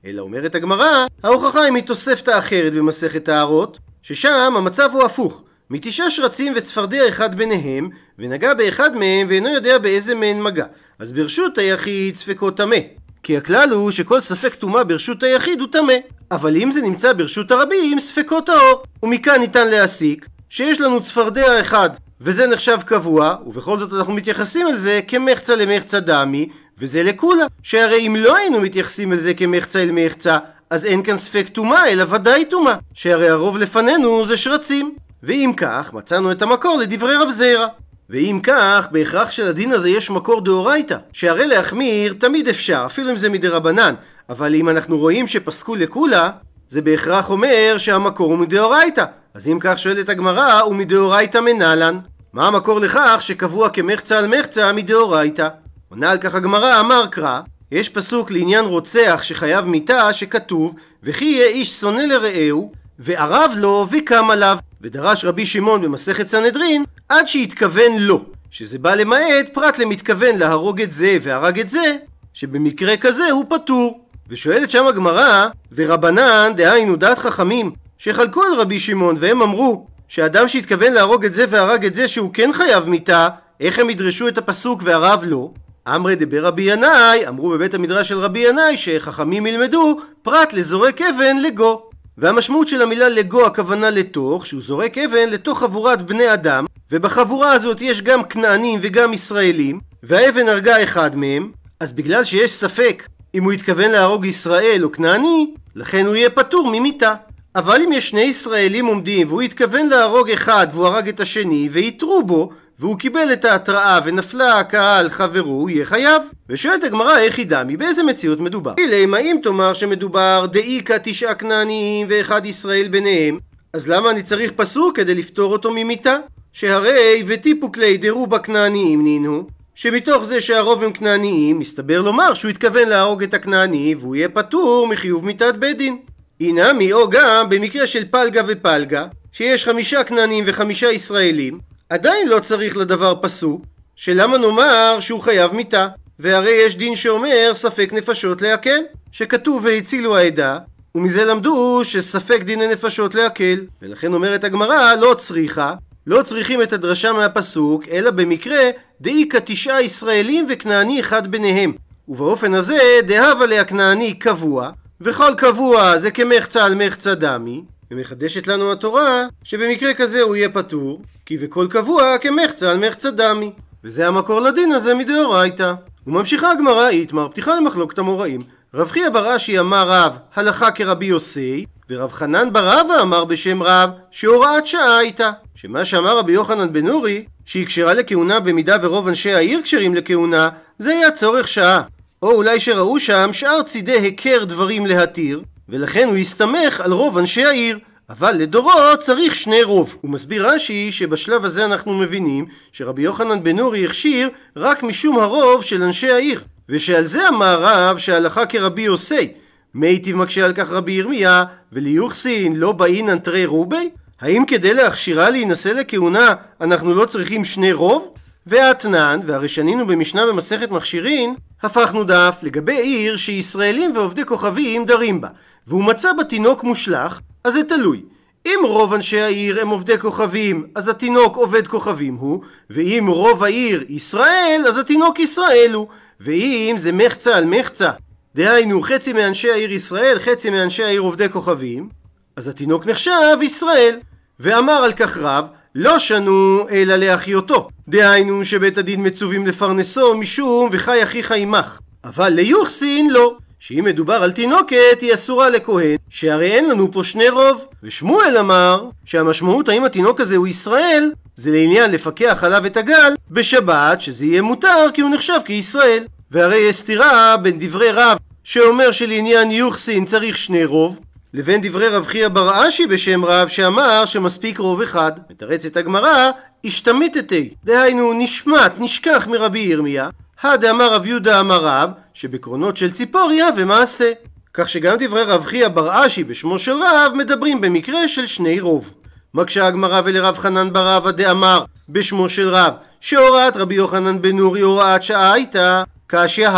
אלא 0.05 0.21
אומרת 0.21 0.55
הגמרא, 0.55 1.05
ההוכחה 1.23 1.61
היא 1.61 1.71
מתוספתא 1.71 2.37
אחרת 2.37 2.73
במסכת 2.73 3.25
טהרות, 3.25 3.79
ששם 4.01 4.53
המצב 4.57 4.89
הוא 4.93 5.03
הפוך. 5.03 5.43
מתשעה 5.69 6.11
שרצים 6.11 6.53
וצפרדע 6.55 7.07
אחד 7.07 7.35
ביניהם, 7.35 7.89
ונגע 8.19 8.53
באחד 8.53 8.95
מהם 8.95 9.27
ואינו 9.29 9.49
יודע 9.49 9.77
באיזה 9.77 10.15
מהן 10.15 10.41
מגע. 10.41 10.65
אז 10.99 11.11
ברשות 11.11 11.57
היחיד 11.57 12.15
ספקות 12.15 12.57
טמא. 12.57 12.77
כי 13.23 13.37
הכלל 13.37 13.69
הוא 13.71 13.91
שכל 13.91 14.21
ספק 14.21 14.55
טומאה 14.55 14.83
ברשות 14.83 15.23
היחיד 15.23 15.59
הוא 15.59 15.67
טמא. 15.71 15.93
אבל 16.31 16.55
אם 16.55 16.71
זה 16.71 16.81
נמצא 16.81 17.13
ברשות 17.13 17.51
הרבים, 17.51 17.99
ספקות 17.99 18.45
טהור. 18.45 18.83
ומכאן 19.03 19.39
ניתן 19.39 19.67
להסיק 19.67 20.27
שיש 20.53 20.81
לנו 20.81 21.01
צפרדע 21.01 21.59
אחד 21.59 21.89
וזה 22.21 22.47
נחשב 22.47 22.77
קבוע, 22.85 23.35
ובכל 23.45 23.79
זאת 23.79 23.93
אנחנו 23.93 24.13
מתייחסים 24.13 24.67
אל 24.67 24.77
זה 24.77 24.99
כמחצה 25.07 25.55
למחצה 25.55 25.99
דמי, 25.99 26.49
וזה 26.77 27.03
לקולה. 27.03 27.45
שהרי 27.63 28.07
אם 28.07 28.15
לא 28.15 28.35
היינו 28.35 28.59
מתייחסים 28.61 29.13
אל 29.13 29.17
זה 29.17 29.33
כמחצה 29.33 29.83
אל 29.83 29.89
מחצה, 29.91 30.37
אז 30.69 30.85
אין 30.85 31.03
כאן 31.03 31.17
ספק 31.17 31.47
טומאה, 31.51 31.89
אלא 31.89 32.05
ודאי 32.09 32.45
טומאה. 32.45 32.75
שהרי 32.93 33.29
הרוב 33.29 33.57
לפנינו 33.57 34.27
זה 34.27 34.37
שרצים. 34.37 34.95
ואם 35.23 35.51
כך, 35.57 35.93
מצאנו 35.93 36.31
את 36.31 36.41
המקור 36.41 36.77
לדברי 36.77 37.15
רב 37.15 37.31
זירא. 37.31 37.67
ואם 38.09 38.39
כך, 38.43 38.87
בהכרח 38.91 39.31
של 39.31 39.47
הדין 39.47 39.71
הזה 39.71 39.89
יש 39.89 40.09
מקור 40.09 40.41
דאורייתא, 40.41 40.97
שהרי 41.13 41.47
להחמיר 41.47 42.15
תמיד 42.19 42.47
אפשר, 42.47 42.83
אפילו 42.85 43.11
אם 43.11 43.17
זה 43.17 43.29
מדרבנן, 43.29 43.93
אבל 44.29 44.55
אם 44.55 44.69
אנחנו 44.69 44.97
רואים 44.97 45.27
שפסקו 45.27 45.75
לקולה, 45.75 46.29
זה 46.67 46.81
בהכרח 46.81 47.29
אומר 47.29 47.75
שהמקור 47.77 48.31
הוא 48.31 48.39
מדאורייתא. 48.39 49.05
אז 49.33 49.47
אם 49.47 49.57
כך 49.61 49.79
שואלת 49.79 50.09
הגמרא, 50.09 50.59
הוא 50.59 50.75
מדאורייתא 50.75 51.37
מנהלן. 51.37 51.99
מה 52.33 52.47
המקור 52.47 52.79
לכך 52.79 53.17
שקבוע 53.19 53.69
כמחצה 53.69 54.19
על 54.19 54.27
מחצה 54.27 54.73
מדאורייתא? 54.73 55.47
עונה 55.89 56.11
על 56.11 56.17
כך 56.17 56.35
הגמרא, 56.35 56.79
אמר 56.79 57.05
קרא, 57.05 57.39
יש 57.71 57.89
פסוק 57.89 58.31
לעניין 58.31 58.65
רוצח 58.65 59.19
שחייב 59.23 59.65
מיתה 59.65 60.13
שכתוב 60.13 60.75
וכי 61.03 61.25
יהיה 61.25 61.47
איש 61.47 61.79
שונא 61.79 62.01
לרעהו 62.01 62.71
וערב 62.99 63.51
לו 63.57 63.87
וקם 63.91 64.29
עליו 64.29 64.57
ודרש 64.81 65.25
רבי 65.25 65.45
שמעון 65.45 65.81
במסכת 65.81 66.27
סנהדרין 66.27 66.83
עד 67.09 67.27
שהתכוון 67.27 67.97
לו 67.97 68.25
שזה 68.51 68.79
בא 68.79 68.95
למעט 68.95 69.49
פרט 69.53 69.77
למתכוון 69.77 70.37
להרוג 70.37 70.81
את 70.81 70.91
זה 70.91 71.17
והרג 71.21 71.59
את 71.59 71.69
זה 71.69 71.97
שבמקרה 72.33 72.97
כזה 72.97 73.31
הוא 73.31 73.45
פטור 73.49 74.05
ושואלת 74.29 74.71
שם 74.71 74.87
הגמרא 74.87 75.47
ורבנן 75.71 76.51
דהיינו 76.55 76.95
דעת 76.95 77.19
חכמים 77.19 77.71
שחלקו 78.03 78.43
על 78.43 78.53
רבי 78.53 78.79
שמעון 78.79 79.15
והם 79.19 79.41
אמרו 79.41 79.87
שאדם 80.07 80.47
שהתכוון 80.47 80.93
להרוג 80.93 81.25
את 81.25 81.33
זה 81.33 81.45
והרג 81.49 81.85
את 81.85 81.93
זה 81.93 82.07
שהוא 82.07 82.29
כן 82.33 82.49
חייב 82.53 82.89
מיתה, 82.89 83.29
איך 83.59 83.79
הם 83.79 83.89
ידרשו 83.89 84.27
את 84.27 84.37
הפסוק 84.37 84.81
והרב 84.83 85.23
לא? 85.27 85.51
אמרי 85.87 86.15
דבר 86.15 86.45
רבי 86.45 86.61
ינאי, 86.61 87.27
אמרו 87.27 87.49
בבית 87.49 87.73
המדרש 87.73 88.09
של 88.09 88.19
רבי 88.19 88.39
ינאי 88.39 88.77
שחכמים 88.77 89.45
ילמדו 89.45 89.99
פרט 90.21 90.53
לזורק 90.53 91.01
אבן 91.01 91.37
לגו. 91.37 91.83
והמשמעות 92.17 92.67
של 92.67 92.81
המילה 92.81 93.09
לגו 93.09 93.45
הכוונה 93.45 93.89
לתוך, 93.89 94.45
שהוא 94.45 94.61
זורק 94.61 94.97
אבן 94.97 95.29
לתוך 95.29 95.59
חבורת 95.59 96.01
בני 96.01 96.33
אדם, 96.33 96.65
ובחבורה 96.91 97.51
הזאת 97.51 97.81
יש 97.81 98.01
גם 98.01 98.23
כנענים 98.23 98.79
וגם 98.83 99.13
ישראלים, 99.13 99.79
והאבן 100.03 100.49
הרגה 100.49 100.83
אחד 100.83 101.15
מהם, 101.15 101.51
אז 101.79 101.91
בגלל 101.91 102.23
שיש 102.23 102.51
ספק 102.51 103.07
אם 103.35 103.43
הוא 103.43 103.51
התכוון 103.51 103.91
להרוג 103.91 104.25
ישראל 104.25 104.81
או 104.83 104.91
כנעני, 104.91 105.53
לכן 105.75 106.05
הוא 106.05 106.15
יהיה 106.15 106.29
פטור 106.29 106.71
ממיתה. 106.71 107.13
אבל 107.55 107.81
אם 107.81 107.91
יש 107.91 108.09
שני 108.09 108.21
ישראלים 108.21 108.85
עומדים 108.85 109.27
והוא 109.27 109.41
התכוון 109.41 109.87
להרוג 109.87 110.31
אחד 110.31 110.67
והוא 110.71 110.87
הרג 110.87 111.09
את 111.09 111.19
השני 111.19 111.69
ויתרו 111.71 112.23
בו 112.23 112.49
והוא 112.79 112.99
קיבל 112.99 113.33
את 113.33 113.45
ההתראה 113.45 113.99
ונפלה 114.05 114.59
הקהל 114.59 115.09
חברו, 115.09 115.51
הוא 115.51 115.69
יהיה 115.69 115.85
חייב. 115.85 116.21
ושואלת 116.49 116.83
הגמרא 116.83 117.17
איך 117.17 117.37
היא 117.37 117.45
דמי, 117.47 117.77
באיזה 117.77 118.03
מציאות 118.03 118.39
מדובר? 118.39 118.73
אילמה 118.77 119.17
אם 119.17 119.37
תאמר 119.43 119.73
שמדובר 119.73 120.45
דאיכא 120.51 120.97
תשעה 121.03 121.35
כנעניים 121.35 122.07
ואחד 122.09 122.45
ישראל 122.45 122.87
ביניהם, 122.87 123.39
אז 123.73 123.87
למה 123.87 124.09
אני 124.09 124.23
צריך 124.23 124.51
פסוק 124.55 124.95
כדי 124.95 125.15
לפתור 125.15 125.51
אותו 125.51 125.71
ממיתה? 125.73 126.17
שהרי 126.53 127.23
וטיפו 127.27 127.71
כלי 127.71 127.97
דרובה 127.97 128.39
כנעניים 128.39 129.03
נינו, 129.03 129.47
שמתוך 129.75 130.23
זה 130.23 130.41
שהרוב 130.41 130.83
הם 130.83 130.93
כנעניים, 130.93 131.59
מסתבר 131.59 132.01
לומר 132.01 132.33
שהוא 132.33 132.49
התכוון 132.49 132.89
להרוג 132.89 133.23
את 133.23 133.33
הכנעני 133.33 133.95
והוא 133.99 134.15
יהיה 134.15 134.29
פטור 134.29 134.87
מחיוב 134.87 135.25
מיתת 135.25 135.55
בית 135.55 135.77
דין. 135.77 135.97
אינמי 136.39 136.93
או 136.93 137.09
גם 137.09 137.49
במקרה 137.49 137.87
של 137.87 138.05
פלגה 138.11 138.41
ופלגה, 138.47 139.05
שיש 139.31 139.65
חמישה 139.65 140.03
כנענים 140.03 140.43
וחמישה 140.47 140.91
ישראלים, 140.91 141.59
עדיין 141.89 142.27
לא 142.27 142.39
צריך 142.39 142.77
לדבר 142.77 143.13
פסוק, 143.21 143.65
שלמה 143.95 144.37
נאמר 144.37 144.97
שהוא 144.99 145.21
חייב 145.21 145.53
מיתה, 145.53 145.87
והרי 146.19 146.51
יש 146.65 146.75
דין 146.75 146.95
שאומר 146.95 147.51
ספק 147.53 147.89
נפשות 147.93 148.41
להקל, 148.41 148.79
שכתוב 149.11 149.65
והצילו 149.65 150.17
העדה, 150.17 150.57
ומזה 150.95 151.25
למדו 151.25 151.81
שספק 151.83 152.41
דיני 152.43 152.67
נפשות 152.67 153.15
להקל, 153.15 153.59
ולכן 153.81 154.13
אומרת 154.13 154.43
הגמרא 154.43 154.95
לא 155.01 155.13
צריכה, 155.17 155.73
לא 156.07 156.21
צריכים 156.23 156.61
את 156.61 156.73
הדרשה 156.73 157.13
מהפסוק, 157.13 157.83
אלא 157.91 158.11
במקרה 158.11 158.69
דאיכא 159.01 159.39
תשעה 159.45 159.81
ישראלים 159.81 160.47
וכנעני 160.49 160.99
אחד 160.99 161.27
ביניהם. 161.27 161.73
ובאופן 162.07 162.53
הזה 162.53 162.79
דהבה 163.07 163.45
להכנעני 163.45 164.13
קבוע, 164.13 164.71
וכל 165.03 165.33
קבוע 165.37 165.97
זה 165.97 166.11
כמחצה 166.11 166.65
על 166.65 166.75
מחצה 166.75 167.15
דמי, 167.15 167.63
ומחדשת 167.91 168.47
לנו 168.47 168.71
התורה 168.71 169.25
שבמקרה 169.43 169.93
כזה 169.93 170.21
הוא 170.21 170.35
יהיה 170.35 170.49
פטור, 170.49 171.01
כי 171.25 171.37
וכל 171.41 171.67
קבוע 171.69 172.17
כמחצה 172.17 172.71
על 172.71 172.87
מחצה 172.87 173.11
דמי. 173.11 173.51
וזה 173.83 174.07
המקור 174.07 174.39
לדין 174.39 174.71
הזה 174.71 174.93
מדאורייתא. 174.93 175.73
וממשיכה 176.07 176.51
הגמרא 176.51 176.89
איתמר, 176.89 177.27
פתיחה 177.27 177.55
למחלוקת 177.55 177.97
המוראים. 177.97 178.41
רב 178.73 178.89
חייא 178.91 179.09
בר 179.09 179.35
אשי 179.35 179.59
אמר 179.59 179.89
רב, 179.89 180.17
הלכה 180.35 180.71
כרבי 180.71 181.05
יוסי, 181.05 181.65
ורב 181.89 182.11
חנן 182.11 182.53
בר 182.53 182.81
אבא 182.81 183.01
אמר 183.01 183.25
בשם 183.25 183.63
רב, 183.63 183.89
שהוראת 184.11 184.67
שעה 184.67 184.97
הייתה. 184.97 185.31
שמה 185.55 185.85
שאמר 185.85 186.17
רבי 186.17 186.31
יוחנן 186.31 186.73
בן 186.73 186.85
נורי, 186.87 187.25
שהיא 187.45 187.65
כשרה 187.65 187.93
לכהונה 187.93 188.39
במידה 188.39 188.77
ורוב 188.81 189.07
אנשי 189.07 189.33
העיר 189.33 189.61
כשרים 189.63 189.95
לכהונה, 189.95 190.49
זה 190.77 190.91
היה 190.91 191.11
צורך 191.11 191.47
שעה. 191.47 191.81
או 192.23 192.31
אולי 192.31 192.59
שראו 192.59 192.99
שם 192.99 193.29
שאר 193.33 193.63
צידי 193.63 193.91
היכר 193.99 194.43
דברים 194.43 194.85
להתיר, 194.85 195.41
ולכן 195.69 196.07
הוא 196.07 196.17
הסתמך 196.17 196.81
על 196.81 196.91
רוב 196.91 197.17
אנשי 197.17 197.45
העיר. 197.45 197.79
אבל 198.09 198.31
לדורות 198.31 198.99
צריך 198.99 199.35
שני 199.35 199.63
רוב. 199.63 199.95
הוא 200.01 200.11
מסביר 200.11 200.49
רש"י 200.49 200.91
שבשלב 200.91 201.45
הזה 201.45 201.65
אנחנו 201.65 201.93
מבינים 201.93 202.45
שרבי 202.71 203.01
יוחנן 203.01 203.43
בן 203.43 203.55
נורי 203.55 203.85
הכשיר 203.85 204.29
רק 204.55 204.83
משום 204.83 205.19
הרוב 205.19 205.63
של 205.63 205.83
אנשי 205.83 206.11
העיר. 206.11 206.41
ושעל 206.69 207.05
זה 207.05 207.27
אמר 207.27 207.57
רב 207.61 207.97
שהלכה 207.97 208.45
כרבי 208.45 208.81
יוסי. 208.81 209.31
מיטיב 209.73 210.15
מקשה 210.15 210.45
על 210.45 210.53
כך 210.53 210.71
רבי 210.71 210.91
ירמיה, 210.91 211.43
וליוחסין 211.71 212.55
לא 212.55 212.71
באינן 212.71 213.19
תרי 213.19 213.45
רובי? 213.45 213.89
האם 214.21 214.43
כדי 214.47 214.73
להכשירה 214.73 215.29
להינשא 215.29 215.69
לכהונה 215.69 216.33
אנחנו 216.61 216.93
לא 216.93 217.05
צריכים 217.05 217.45
שני 217.45 217.73
רוב? 217.73 218.12
ואתנן, 218.47 219.19
והרי 219.25 219.47
שנינו 219.47 219.87
במשנה 219.87 220.25
במסכת 220.27 220.71
מכשירין, 220.71 221.35
הפכנו 221.61 222.03
דף 222.03 222.37
לגבי 222.43 222.81
עיר 222.81 223.17
שישראלים 223.17 223.95
ועובדי 223.95 224.25
כוכבים 224.25 224.85
דרים 224.85 225.21
בה, 225.21 225.27
והוא 225.67 225.83
מצא 225.83 226.13
בה 226.13 226.23
תינוק 226.23 226.63
מושלך, 226.63 227.19
אז 227.43 227.53
זה 227.53 227.63
תלוי. 227.63 228.01
אם 228.45 228.59
רוב 228.63 228.93
אנשי 228.93 229.19
העיר 229.19 229.61
הם 229.61 229.69
עובדי 229.69 229.97
כוכבים, 229.97 230.67
אז 230.75 230.87
התינוק 230.87 231.35
עובד 231.35 231.67
כוכבים 231.67 232.15
הוא, 232.15 232.41
ואם 232.69 233.05
רוב 233.09 233.43
העיר 233.43 233.83
ישראל, 233.89 234.63
אז 234.67 234.77
התינוק 234.77 235.19
ישראל 235.19 235.71
הוא, 235.73 235.87
ואם 236.19 236.75
זה 236.77 236.91
מחצה 236.91 237.37
על 237.37 237.45
מחצה, 237.45 237.91
דהיינו 238.35 238.81
חצי 238.81 239.13
מאנשי 239.13 239.51
העיר 239.51 239.71
ישראל, 239.71 240.19
חצי 240.19 240.49
מאנשי 240.49 240.83
העיר 240.83 241.01
עובדי 241.01 241.29
כוכבים, 241.29 241.89
אז 242.35 242.47
התינוק 242.47 242.85
נחשב 242.85 243.37
ישראל. 243.41 243.99
ואמר 244.39 244.73
על 244.73 244.93
כך 244.93 245.17
רב, 245.17 245.45
לא 245.75 245.99
שנו 245.99 246.67
אלא 246.71 246.95
להחיותו. 246.95 247.69
דהיינו 247.87 248.45
שבית 248.45 248.77
הדין 248.77 249.07
מצווים 249.07 249.47
לפרנסו 249.47 250.17
משום 250.17 250.69
וחי 250.71 251.03
אחיך 251.03 251.31
עמך. 251.31 251.79
אבל 252.03 252.29
ליוחסין 252.29 253.09
לא. 253.09 253.35
שאם 253.59 253.83
מדובר 253.83 254.13
על 254.13 254.31
תינוקת 254.31 255.01
היא 255.01 255.13
אסורה 255.13 255.49
לכהן, 255.49 255.95
שהרי 256.09 256.51
אין 256.51 256.69
לנו 256.69 256.91
פה 256.91 257.03
שני 257.03 257.29
רוב. 257.29 257.65
ושמואל 257.83 258.37
אמר 258.37 258.89
שהמשמעות 259.05 259.69
האם 259.69 259.83
התינוק 259.83 260.19
הזה 260.21 260.35
הוא 260.35 260.47
ישראל, 260.47 261.11
זה 261.35 261.51
לעניין 261.51 261.91
לפקח 261.91 262.43
עליו 262.43 262.65
את 262.65 262.77
הגל 262.77 263.13
בשבת, 263.31 264.01
שזה 264.01 264.25
יהיה 264.25 264.41
מותר 264.41 264.87
כי 264.93 265.01
הוא 265.01 265.09
נחשב 265.09 265.39
כישראל. 265.45 266.03
והרי 266.31 266.57
יש 266.57 266.75
סתירה 266.75 267.37
בין 267.37 267.59
דברי 267.59 267.91
רב 267.91 268.17
שאומר 268.43 268.91
שלעניין 268.91 269.51
יוחסין 269.51 270.05
צריך 270.05 270.37
שני 270.37 270.65
רוב, 270.65 270.99
לבין 271.33 271.61
דברי 271.61 271.87
רב 271.87 272.05
חייא 272.05 272.27
בר 272.27 272.67
אשי 272.67 272.87
בשם 272.87 273.25
רב 273.25 273.47
שאמר 273.47 274.05
שמספיק 274.05 274.57
רוב 274.57 274.81
אחד. 274.81 275.11
מתרצת 275.29 275.77
הגמרא, 275.77 276.31
השתמיתתי, 276.65 277.53
דהיינו 277.63 278.13
נשמט, 278.13 278.73
נשכח 278.77 279.27
מרבי 279.27 279.59
ירמיה, 279.59 280.09
הדאמר 280.43 280.93
רב 280.93 281.05
יהודה 281.05 281.39
אמר 281.39 281.65
רב, 281.65 281.89
שבקרונות 282.13 282.77
של 282.77 282.91
ציפוריה 282.91 283.47
ומעשה. 283.57 284.11
כך 284.53 284.69
שגם 284.69 284.95
דברי 284.99 285.23
רב 285.23 285.45
חייא 285.45 285.67
בר 285.67 286.05
אשי 286.05 286.23
בשמו 286.23 286.59
של 286.59 286.71
רב 286.71 287.11
מדברים 287.15 287.61
במקרה 287.61 288.07
של 288.07 288.25
שני 288.25 288.59
רוב. 288.59 288.91
מקשה 289.33 289.67
הגמרא 289.67 290.01
ולרב 290.05 290.37
חנן 290.37 290.73
בר 290.73 290.97
אבא 290.97 291.11
דאמר 291.11 291.63
בשמו 291.89 292.29
של 292.29 292.49
רב 292.49 292.73
שהוראת 293.01 293.57
רבי 293.57 293.75
יוחנן 293.75 294.21
בן 294.21 294.37
נורי 294.37 294.61
הוראת 294.61 295.03
שעה 295.03 295.33
הייתה 295.33 295.83
קשיא 296.07 296.49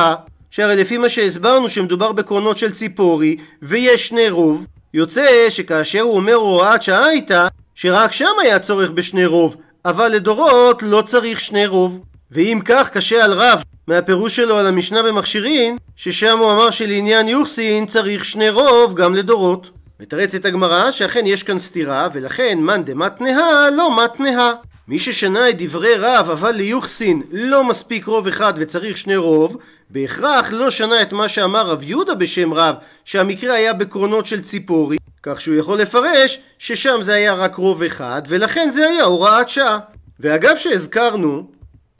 שהרי 0.56 0.76
לפי 0.76 0.98
מה 0.98 1.10
שהסברנו 1.10 1.70
שמדובר 1.70 2.12
בקרונות 2.12 2.58
של 2.58 2.72
ציפורי 2.72 3.38
ויש 3.62 4.08
שני 4.08 4.30
רוב 4.30 4.66
יוצא 4.94 5.50
שכאשר 5.50 6.02
הוא 6.02 6.16
אומר 6.16 6.34
הוראת 6.34 6.84
שעה 6.84 7.06
הייתה 7.06 7.48
שרק 7.76 8.12
שם 8.12 8.32
היה 8.42 8.60
צורך 8.60 8.90
בשני 8.90 9.26
רוב 9.26 9.56
אבל 9.86 10.08
לדורות 10.08 10.84
לא 10.84 11.02
צריך 11.02 11.40
שני 11.40 11.66
רוב. 11.68 12.00
ואם 12.32 12.60
כך 12.66 12.90
קשה 12.90 13.26
על 13.26 13.34
רב 13.34 13.64
מהפירוש 13.88 14.36
שלו 14.36 14.58
על 14.58 14.68
המשנה 14.68 15.04
במכשירין 15.04 15.78
ששם 15.96 16.38
הוא 16.38 16.52
אמר 16.52 16.72
שלעניין 16.72 17.28
יוחסין 17.28 17.86
צריך 17.86 18.26
שני 18.26 18.50
רוב 18.50 18.94
גם 18.96 19.16
לדורות. 19.16 19.70
מתרצת 20.00 20.46
הגמרא 20.46 20.92
שאכן 20.92 21.26
יש 21.26 21.44
כאן 21.44 21.58
סתירה 21.58 22.08
ולכן 22.14 22.58
מאן 22.62 22.84
דמתנהה 22.84 23.70
לא 23.78 24.04
מתנהה 24.04 24.54
מי 24.88 25.00
ששנה 25.00 25.50
את 25.50 25.62
דברי 25.62 25.96
רב 25.96 26.30
אבל 26.30 26.51
ליוחסין 26.51 27.22
לא 27.32 27.63
מספיק 27.63 28.06
רוב 28.06 28.27
אחד 28.27 28.54
וצריך 28.58 28.98
שני 28.98 29.15
רוב 29.15 29.58
בהכרח 29.89 30.51
לא 30.51 30.72
שנה 30.72 31.01
את 31.01 31.13
מה 31.13 31.27
שאמר 31.27 31.68
רב 31.68 31.84
יהודה 31.84 32.15
בשם 32.15 32.54
רב 32.54 32.75
שהמקרה 33.06 33.54
היה 33.54 33.74
בקרונות 33.74 34.25
של 34.25 34.42
ציפורי 34.42 34.98
כך 35.24 35.42
שהוא 35.42 35.56
יכול 35.56 35.82
לפרש 35.82 36.39
ששם 36.60 37.00
זה 37.01 37.13
היה 37.13 37.34
רק 37.34 37.56
רוב 37.56 37.84
אחד 37.84 38.22
ולכן 38.27 38.70
זה 38.70 38.88
היה 38.88 39.04
הוראת 39.04 39.50
שעה. 39.50 39.80
ואגב 40.20 40.58
שהזכרנו 40.58 41.44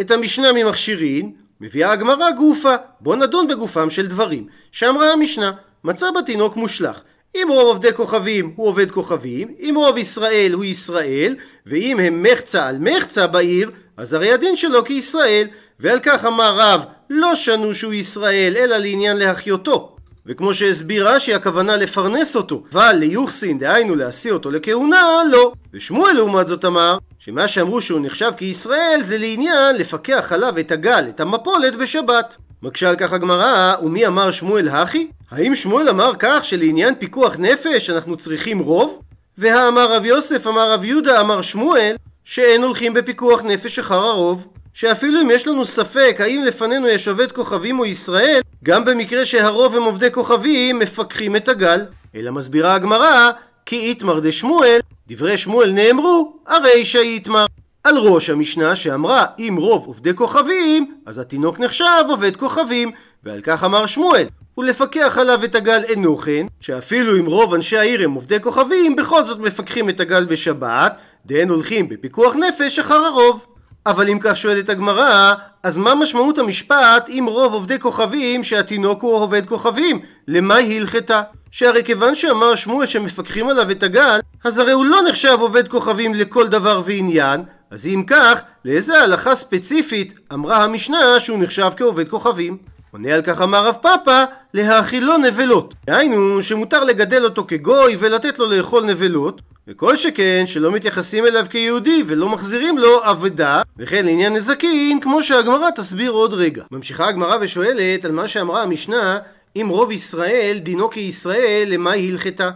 את 0.02 0.12
המשנה 0.12 0.54
ממכשירין 0.54 1.32
מביאה 1.62 1.92
הגמרא 1.92 2.32
גופה. 2.32 2.76
בוא 3.02 3.16
נדון 3.16 3.48
בגופם 3.48 3.90
של 3.90 4.08
דברים. 4.08 4.48
שאמרה 4.72 5.14
המשנה 5.14 5.52
מצא 5.84 6.12
בתינוק 6.12 6.56
מושלך. 6.56 7.02
אם 7.36 7.48
רוב 7.50 7.68
עובדי 7.68 7.94
כוכבים 7.94 8.54
הוא 8.56 8.68
עובד 8.68 8.92
כוכבים, 8.92 9.56
אם 9.60 9.74
רוב 9.78 9.98
ישראל 9.98 10.52
הוא 10.54 10.64
ישראל, 10.64 11.36
ואם 11.66 12.00
הם 12.00 12.24
מחצה 12.24 12.68
על 12.68 12.78
מחצה 12.80 13.28
בעיר, 13.28 13.72
אז 13.98 14.14
הרי 14.14 14.34
הדין 14.34 14.56
שלו 14.56 14.86
כישראל, 14.86 15.48
ועל 15.80 16.00
כך 16.04 16.26
אמר 16.26 16.56
רב, 16.58 16.84
לא 17.10 17.36
שנו 17.36 17.74
שהוא 17.74 17.94
ישראל, 17.94 18.54
אלא 18.58 18.78
לעניין 18.78 19.18
להחיותו. 19.18 19.96
וכמו 20.26 20.54
שהסביר 20.54 21.10
רש"י, 21.10 21.34
הכוונה 21.34 21.76
לפרנס 21.76 22.36
אותו, 22.36 22.64
אבל 22.72 22.96
ליוחסין, 23.00 23.60
דהיינו 23.60 23.96
להשיא 23.96 24.32
אותו 24.32 24.52
לכהונה, 24.52 25.22
לא. 25.32 25.52
ושמואל 25.74 26.14
לעומת 26.14 26.48
זאת 26.48 26.66
אמר, 26.66 26.98
שמה 27.20 27.48
שאמרו 27.48 27.82
שהוא 27.82 28.00
נחשב 28.04 28.32
כישראל, 28.38 29.00
זה 29.04 29.18
לעניין 29.18 29.76
לפקח 29.76 30.32
עליו 30.32 30.60
את 30.60 30.72
הגל, 30.72 31.06
את 31.10 31.20
המפולת 31.20 31.76
בשבת. 31.76 32.36
מקשה 32.64 32.90
על 32.90 32.96
כך 32.96 33.14
הגמרא, 33.14 33.76
ומי 33.82 34.08
אמר 34.08 34.32
שמואל 34.32 34.68
הכי? 34.68 35.08
האם 35.32 35.56
שמואל 35.56 35.90
אמר 35.90 36.12
כך 36.20 36.46
שלעניין 36.46 36.96
פיקוח 37.00 37.36
נפש 37.40 37.90
אנחנו 37.90 38.18
צריכים 38.18 38.60
רוב? 38.60 39.02
והאמר 39.38 39.94
רב 39.96 40.06
יוסף, 40.06 40.48
אמר 40.48 40.72
רב 40.72 40.84
יהודה, 40.84 41.22
אמר 41.22 41.42
שמואל, 41.42 41.96
שאין 42.24 42.64
הולכים 42.64 42.94
בפיקוח 42.94 43.44
נפש 43.44 43.80
אחר 43.80 43.96
הרוב. 43.96 44.48
שאפילו 44.74 45.22
אם 45.22 45.30
יש 45.32 45.48
לנו 45.48 45.66
ספק 45.66 46.18
האם 46.20 46.44
לפנינו 46.44 46.88
יש 46.88 47.08
עובד 47.08 47.32
כוכבים 47.32 47.80
או 47.80 47.86
ישראל, 47.86 48.42
גם 48.64 48.86
במקרה 48.86 49.26
שהרוב 49.26 49.76
הם 49.76 49.84
עובדי 49.84 50.12
כוכבים, 50.12 50.80
מפקחים 50.80 51.36
את 51.36 51.48
הגל. 51.48 51.86
אלא 52.16 52.32
מסבירה 52.32 52.74
הגמרא, 52.74 53.32
כי 53.66 53.80
איתמר 53.80 54.20
דשמואל, 54.20 54.80
דברי 55.08 55.38
שמואל 55.38 55.72
נאמרו, 55.72 56.38
הרי 56.48 56.86
שאיתמר. 56.86 57.46
על 57.86 57.98
ראש 57.98 58.30
המשנה 58.30 58.76
שאמרה 58.76 59.26
אם 59.40 59.56
רוב 59.60 59.88
עובדי 59.88 60.16
כוכבים, 60.16 60.96
אז 61.06 61.20
התינוק 61.20 61.60
נחשב 61.60 62.04
עובד 62.08 62.36
כוכבים, 62.36 62.92
ועל 63.24 63.42
כך 63.42 63.64
אמר 63.64 63.86
שמואל, 63.86 64.26
ולפקח 64.58 65.18
עליו 65.18 65.44
את 65.44 65.56
הגל 65.56 65.84
אינו 65.84 66.18
כן, 66.18 66.46
שאפילו 66.62 67.20
אם 67.20 67.26
רוב 67.26 67.54
אנשי 67.54 67.78
העיר 67.78 68.04
הם 68.04 68.14
עובדי 68.14 68.40
כוכבים, 68.42 68.96
בכל 68.96 69.26
זאת 69.26 69.40
מפקחים 69.40 69.90
את 69.90 70.00
הגל 70.00 70.26
בשבת, 70.26 70.98
דהן 71.26 71.50
הולכים 71.50 71.90
בפיקוח 71.90 72.36
נפש 72.36 72.80
אחר 72.80 73.06
הרוב. 73.06 73.46
אבל 73.86 74.10
אם 74.10 74.18
כך 74.22 74.38
שואלת 74.38 74.70
הגמרא, 74.70 75.34
אז 75.64 75.78
מה 75.78 75.96
משמעות 75.96 76.38
המשפט 76.38 77.10
אם 77.10 77.26
רוב 77.30 77.54
עובדי 77.54 77.80
כוכבים 77.80 78.44
שהתינוק 78.44 79.02
הוא 79.02 79.16
עובד 79.16 79.46
כוכבים? 79.46 80.00
למה 80.28 80.56
היא 80.56 80.80
הלכתה? 80.80 81.22
שהרי 81.52 81.84
כיוון 81.84 82.16
שאמר 82.16 82.56
שמואל 82.56 82.86
שמפקחים 82.86 83.50
עליו 83.50 83.72
את 83.72 83.84
הגל, 83.84 84.20
אז 84.44 84.60
הרי 84.60 84.72
הוא 84.72 84.86
לא 84.86 85.02
נחשב 85.10 85.38
עובד 85.40 85.68
כוכבים 85.68 86.14
לכל 86.14 86.48
דבר 86.48 86.82
ועניין, 86.86 87.42
אז 87.72 87.88
אם 87.88 88.04
כך, 88.08 88.42
לאיזה 88.66 89.02
הלכה 89.02 89.36
ספציפית 89.36 90.14
אמרה 90.34 90.64
המשנה 90.64 91.20
שהוא 91.20 91.40
נחשב 91.40 91.72
כעובד 91.78 92.10
כוכבים? 92.10 92.58
עונה 92.92 93.14
על 93.14 93.22
כך 93.22 93.42
אמר 93.42 93.68
רב 93.68 93.76
פאפא, 93.82 94.26
להאכילו 94.54 95.18
נבלות. 95.18 95.76
דהיינו 95.86 96.42
שמותר 96.42 96.84
לגדל 96.84 97.24
אותו 97.24 97.46
כגוי 97.48 97.96
ולתת 98.00 98.40
לו 98.40 98.46
לאכול 98.46 98.84
נבלות, 98.86 99.42
וכל 99.68 99.96
שכן 99.96 100.44
שלא 100.48 100.72
מתייחסים 100.72 101.26
אליו 101.26 101.46
כיהודי 101.50 102.04
ולא 102.08 102.30
מחזירים 102.30 102.78
לו 102.78 103.12
אבדה, 103.12 103.62
וכן 103.80 104.06
לעניין 104.06 104.34
נזקין, 104.34 105.00
כמו 105.00 105.24
שהגמרא 105.24 105.70
תסביר 105.70 106.12
עוד 106.12 106.34
רגע. 106.34 106.64
ממשיכה 106.72 107.08
הגמרא 107.08 107.38
ושואלת 107.42 108.06
על 108.06 108.12
מה 108.12 108.28
שאמרה 108.28 108.64
המשנה, 108.64 109.18
אם 109.56 109.68
רוב 109.70 109.92
ישראל 109.92 110.58
דינו 110.64 110.90
כישראל, 110.90 111.68
למה 111.68 111.92
היא 111.92 112.12
הלכתה? 112.12 112.50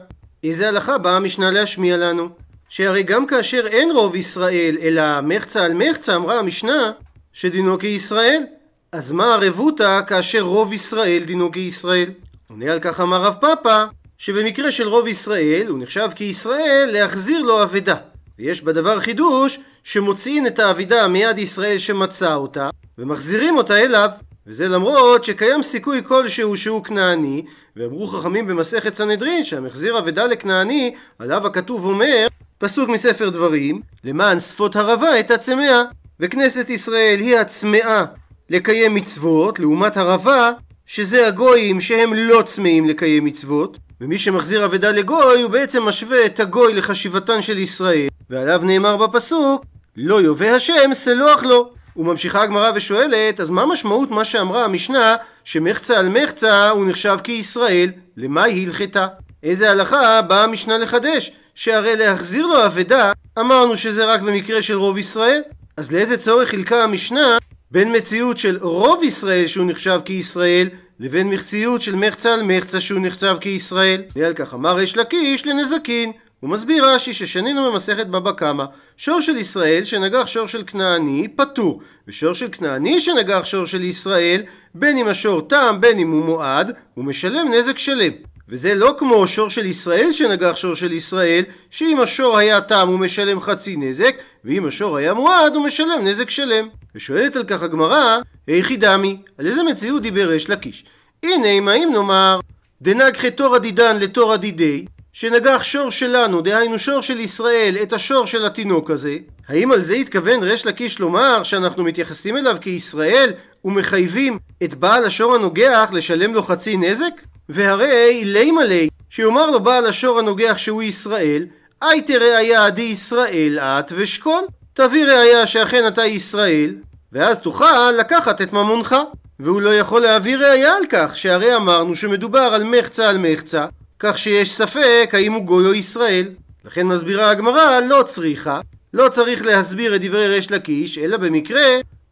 איזה 0.43 0.67
הלכה 0.67 0.98
באה 0.98 1.15
המשנה 1.15 1.52
להשמיע 1.52 1.98
לנו? 1.98 2.30
שהרי 2.69 3.03
גם 3.03 3.25
כאשר 3.25 3.67
אין 3.67 3.91
רוב 3.91 4.15
ישראל, 4.15 4.77
אלא 4.82 5.21
מחצה 5.21 5.65
על 5.65 5.73
מחצה, 5.73 6.15
אמרה 6.15 6.39
המשנה, 6.39 6.91
שדינו 7.34 7.79
כישראל. 7.79 8.43
אז 8.91 9.12
מה 9.12 9.34
הרבותא 9.34 10.01
כאשר 10.08 10.41
רוב 10.41 10.73
ישראל 10.73 11.23
דינו 11.25 11.51
כישראל? 11.51 12.10
עונה 12.49 12.71
על 12.71 12.79
כך 12.79 12.99
אמר 12.99 13.21
רב 13.21 13.36
פאפא, 13.41 13.86
שבמקרה 14.17 14.71
של 14.71 14.88
רוב 14.88 15.08
ישראל, 15.08 15.67
הוא 15.67 15.79
נחשב 15.79 16.10
כישראל 16.15 16.89
להחזיר 16.93 17.41
לו 17.41 17.63
אבדה. 17.63 17.95
ויש 18.39 18.62
בדבר 18.62 18.99
חידוש, 18.99 19.60
שמוציאים 19.84 20.47
את 20.47 20.60
האבידה 20.60 21.08
מיד 21.08 21.38
ישראל 21.38 21.77
שמצא 21.77 22.34
אותה, 22.34 22.69
ומחזירים 22.97 23.58
אותה 23.58 23.77
אליו. 23.77 24.10
וזה 24.47 24.67
למרות 24.67 25.25
שקיים 25.25 25.63
סיכוי 25.63 26.01
כלשהו 26.08 26.58
שהוא 26.58 26.84
כנעני, 26.84 27.45
ואמרו 27.75 28.08
חכמים 28.08 28.47
במסכת 28.47 28.95
סנהדרין 28.95 29.43
שהמחזיר 29.43 29.99
אבדה 29.99 30.25
לכנעני, 30.25 30.95
עליו 31.19 31.47
הכתוב 31.47 31.86
אומר, 31.86 32.27
פסוק 32.60 32.89
מספר 32.89 33.30
דברים, 33.30 33.82
למען 34.04 34.39
שפות 34.39 34.76
הרבה 34.76 35.19
את 35.19 35.32
הצמאה. 35.32 35.82
וכנסת 36.19 36.69
ישראל 36.69 37.19
היא 37.19 37.38
הצמאה 37.38 38.06
לקיים 38.50 38.95
מצוות, 38.95 39.60
לעומת 39.60 39.98
הרבה, 39.98 40.52
שזה 40.86 41.28
הגויים 41.28 41.82
שהם 41.82 42.13
לא 42.13 42.41
צמאים 42.41 42.89
לקיים 42.89 43.26
מצוות, 43.26 43.78
ומי 44.02 44.17
שמחזיר 44.17 44.65
אבדה 44.65 44.91
לגוי 44.91 45.41
הוא 45.41 45.52
בעצם 45.52 45.84
משווה 45.84 46.26
את 46.26 46.39
הגוי 46.39 46.74
לחשיבתן 46.74 47.41
של 47.41 47.58
ישראל, 47.58 48.08
ועליו 48.30 48.62
נאמר 48.63 48.98
בפסוק, 48.98 49.65
לא 49.98 50.22
יובא 50.22 50.45
השם 50.45 50.89
סלוח 50.93 51.43
לו. 51.43 51.72
וממשיכה 51.95 52.41
הגמרא 52.41 52.72
ושואלת, 52.76 53.39
אז 53.39 53.50
מה 53.50 53.65
משמעות 53.65 54.12
מה 54.12 54.26
שאמרה 54.26 54.65
המשנה, 54.65 55.15
שמחצה 55.43 56.00
על 56.00 56.10
מחצה 56.10 56.69
הוא 56.69 56.86
נחשב 56.86 57.17
כישראל, 57.24 57.89
למה 58.17 58.43
היא 58.43 58.67
הלכתה? 58.67 59.08
איזה 59.43 59.72
הלכה 59.72 60.22
באה 60.22 60.43
המשנה 60.43 60.78
לחדש? 60.78 61.32
שהרי 61.60 61.95
להחזיר 61.95 62.45
לו 62.48 62.65
אבדה, 62.65 63.12
אמרנו 63.39 63.78
שזה 63.78 64.06
רק 64.06 64.22
במקרה 64.22 64.62
של 64.62 64.74
רוב 64.74 64.98
ישראל. 64.98 65.41
אז 65.78 65.91
לאיזה 65.91 66.17
צורך 66.17 66.50
חילקה 66.50 66.84
המשנה 66.84 67.38
בין 67.72 67.95
מציאות 67.95 68.38
של 68.38 68.58
רוב 68.62 69.04
ישראל 69.04 69.48
שהוא 69.48 69.65
נחשב 69.65 70.00
כישראל 70.06 70.69
לבין 71.00 71.34
מציאות 71.34 71.82
של 71.82 71.95
מחצה 71.95 72.34
על 72.34 72.43
מחצה 72.43 72.82
שהוא 72.82 73.00
נחשב 73.02 73.36
כישראל. 73.41 74.02
ועל 74.15 74.34
כך 74.34 74.54
אמר 74.54 74.76
ריש 74.76 74.98
לקיש 74.98 75.48
לנזקין. 75.48 76.12
הוא 76.39 76.50
מסביר 76.50 76.86
רש"י 76.86 77.13
ששנינו 77.13 77.72
במסכת 77.72 78.08
בבא 78.08 78.32
קמא 78.32 78.65
שור 78.98 79.22
של 79.22 79.38
ישראל 79.38 79.84
שנגח 79.84 80.28
שור 80.28 80.48
של 80.48 80.63
כנעני 80.67 81.28
פטור 81.36 81.82
ושור 82.08 82.34
של 82.34 82.48
כנעני 82.52 83.00
שנגח 83.00 83.45
שור 83.45 83.65
של 83.65 83.84
ישראל 83.84 84.41
בין 84.76 84.98
אם 84.98 85.08
השור 85.08 85.41
תם 85.41 85.78
בין 85.80 86.00
אם 86.00 86.12
הוא 86.12 86.26
מועד 86.26 86.72
הוא 86.93 87.06
משלם 87.06 87.54
נזק 87.54 87.78
שלם 87.78 88.12
וזה 88.49 88.75
לא 88.75 88.95
כמו 88.97 89.27
שור 89.27 89.49
של 89.49 89.65
ישראל 89.65 90.12
שנגח 90.12 90.55
שור 90.55 90.75
של 90.75 90.91
ישראל, 90.91 91.43
שאם 91.69 91.99
השור 92.01 92.38
היה 92.38 92.62
תם 92.62 92.88
הוא 92.88 92.99
משלם 92.99 93.41
חצי 93.41 93.75
נזק, 93.75 94.15
ואם 94.45 94.65
השור 94.65 94.97
היה 94.97 95.13
מועד 95.13 95.55
הוא 95.55 95.65
משלם 95.65 95.99
נזק 96.03 96.29
שלם. 96.29 96.67
ושואלת 96.95 97.35
על 97.35 97.43
כך 97.43 97.63
הגמרא, 97.63 98.17
היכי 98.47 98.77
דמי, 98.77 99.17
על 99.38 99.47
איזה 99.47 99.63
מציאות 99.63 100.01
דיבר 100.01 100.38
אש 100.38 100.49
לקיש? 100.49 100.85
הנה, 101.23 101.47
אם 101.47 101.67
האם 101.67 101.89
נאמר, 101.93 102.39
דנגחי 102.81 103.31
תורא 103.31 103.57
דידן 103.57 103.99
לתורא 103.99 104.38
דידי, 104.38 104.85
שנגח 105.13 105.63
שור 105.63 105.89
שלנו, 105.89 106.41
דהיינו 106.41 106.79
שור 106.79 107.01
של 107.01 107.19
ישראל, 107.19 107.75
את 107.81 107.93
השור 107.93 108.25
של 108.25 108.45
התינוק 108.45 108.91
הזה, 108.91 109.17
האם 109.47 109.71
על 109.71 109.81
זה 109.81 109.93
התכוון 109.93 110.43
ריש 110.43 110.65
לקיש 110.65 110.99
לומר 110.99 111.43
שאנחנו 111.43 111.83
מתייחסים 111.83 112.38
אליו 112.38 112.57
כישראל 112.62 113.31
ומחייבים 113.65 114.39
את 114.63 114.73
בעל 114.73 115.05
השור 115.05 115.35
הנוגח 115.35 115.89
לשלם 115.93 116.33
לו 116.33 116.43
חצי 116.43 116.77
נזק? 116.77 117.21
והרי 117.49 118.21
לימה 118.25 118.63
לי, 118.63 118.89
שיאמר 119.09 119.51
לו 119.51 119.59
בעל 119.59 119.85
השור 119.85 120.19
הנוגח 120.19 120.57
שהוא 120.57 120.83
ישראל, 120.83 121.45
אי 121.83 122.01
תראיה 122.01 122.69
די 122.69 122.81
ישראל 122.81 123.59
את 123.59 123.93
ושקול. 123.95 124.43
תביא 124.73 125.05
ראיה 125.05 125.45
שאכן 125.45 125.88
אתה 125.88 126.05
ישראל, 126.05 126.75
ואז 127.12 127.39
תוכל 127.39 127.91
לקחת 127.91 128.41
את 128.41 128.53
ממונך. 128.53 128.95
והוא 129.39 129.62
לא 129.62 129.75
יכול 129.75 130.01
להביא 130.01 130.38
ראייה 130.38 130.75
על 130.75 130.83
כך, 130.89 131.17
שהרי 131.17 131.55
אמרנו 131.55 131.95
שמדובר 131.95 132.39
על 132.39 132.63
מחצה 132.63 133.09
על 133.09 133.17
מחצה, 133.17 133.65
כך 133.99 134.17
שיש 134.17 134.55
ספק 134.55 135.09
האם 135.13 135.33
הוא 135.33 135.43
גוי 135.43 135.65
או 135.65 135.73
ישראל. 135.73 136.25
לכן 136.65 136.88
מסבירה 136.88 137.29
הגמרא, 137.29 137.79
לא 137.79 138.03
צריכה, 138.03 138.59
לא 138.93 139.09
צריך 139.09 139.45
להסביר 139.45 139.95
את 139.95 140.01
דברי 140.01 140.27
ריש 140.27 140.51
לקיש, 140.51 140.97
אלא 140.97 141.17
במקרה 141.17 141.65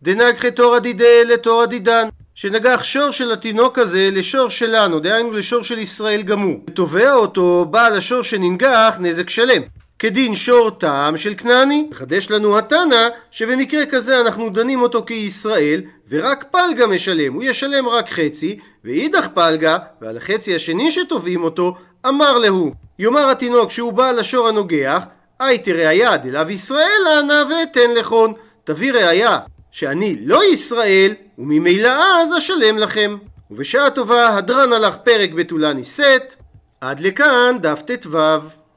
דנגחי 0.04 0.52
תורא 0.52 0.80
דידה 0.80 1.24
לתורא 1.26 1.66
דידן. 1.66 2.08
שנגח 2.40 2.84
שור 2.84 3.12
של 3.12 3.32
התינוק 3.32 3.80
הזה 3.80 4.10
לשור 4.12 4.50
שלנו, 4.50 5.00
דהיינו 5.00 5.32
לשור 5.32 5.64
של 5.64 5.80
ישראל 5.80 6.22
גמור. 6.22 6.60
ותובע 6.70 7.14
אותו 7.14 7.66
בעל 7.66 7.98
השור 7.98 8.22
שננגח 8.22 8.96
נזק 9.00 9.30
שלם. 9.30 9.62
כדין 10.00 10.36
שור 10.36 10.70
טעם 10.70 11.18
של 11.18 11.34
כנעני. 11.38 11.88
מחדש 11.92 12.32
לנו 12.32 12.58
התנא 12.58 13.08
שבמקרה 13.32 13.86
כזה 13.86 14.22
אנחנו 14.22 14.50
דנים 14.50 14.82
אותו 14.82 15.06
כישראל 15.06 15.82
ורק 16.10 16.46
פלגה 16.52 16.88
משלם, 16.88 17.34
הוא 17.34 17.44
ישלם 17.44 17.88
רק 17.88 18.10
חצי 18.10 18.60
ואידך 18.84 19.28
פלגה 19.34 19.78
ועל 20.02 20.18
החצי 20.18 20.56
השני 20.56 20.92
שתובעים 20.92 21.44
אותו 21.44 21.76
אמר 22.08 22.38
להו 22.38 22.74
יאמר 23.00 23.30
התינוק 23.30 23.72
שהוא 23.72 23.94
בעל 23.94 24.20
השור 24.20 24.48
הנוגח 24.48 25.06
הייתי 25.40 25.74
ראיה 25.74 26.18
דלאו 26.18 26.50
ישראל 26.50 27.02
אנא 27.20 27.44
ואתן 27.50 27.92
לכון 27.96 28.34
תביא 28.64 28.94
ראיה 28.94 29.40
שאני 29.72 30.16
לא 30.22 30.52
ישראל 30.54 31.14
וממילא 31.38 32.22
אז 32.22 32.38
אשלם 32.38 32.78
לכם. 32.78 33.18
ובשעה 33.52 33.90
טובה 33.90 34.38
הדרן 34.38 34.74
הלך 34.74 34.96
פרק 34.96 35.32
בתולה 35.32 35.74
נישאת 35.74 36.36
עד 36.82 37.00
לכאן 37.00 37.58
דף 37.62 37.82
ט"ו 37.82 38.18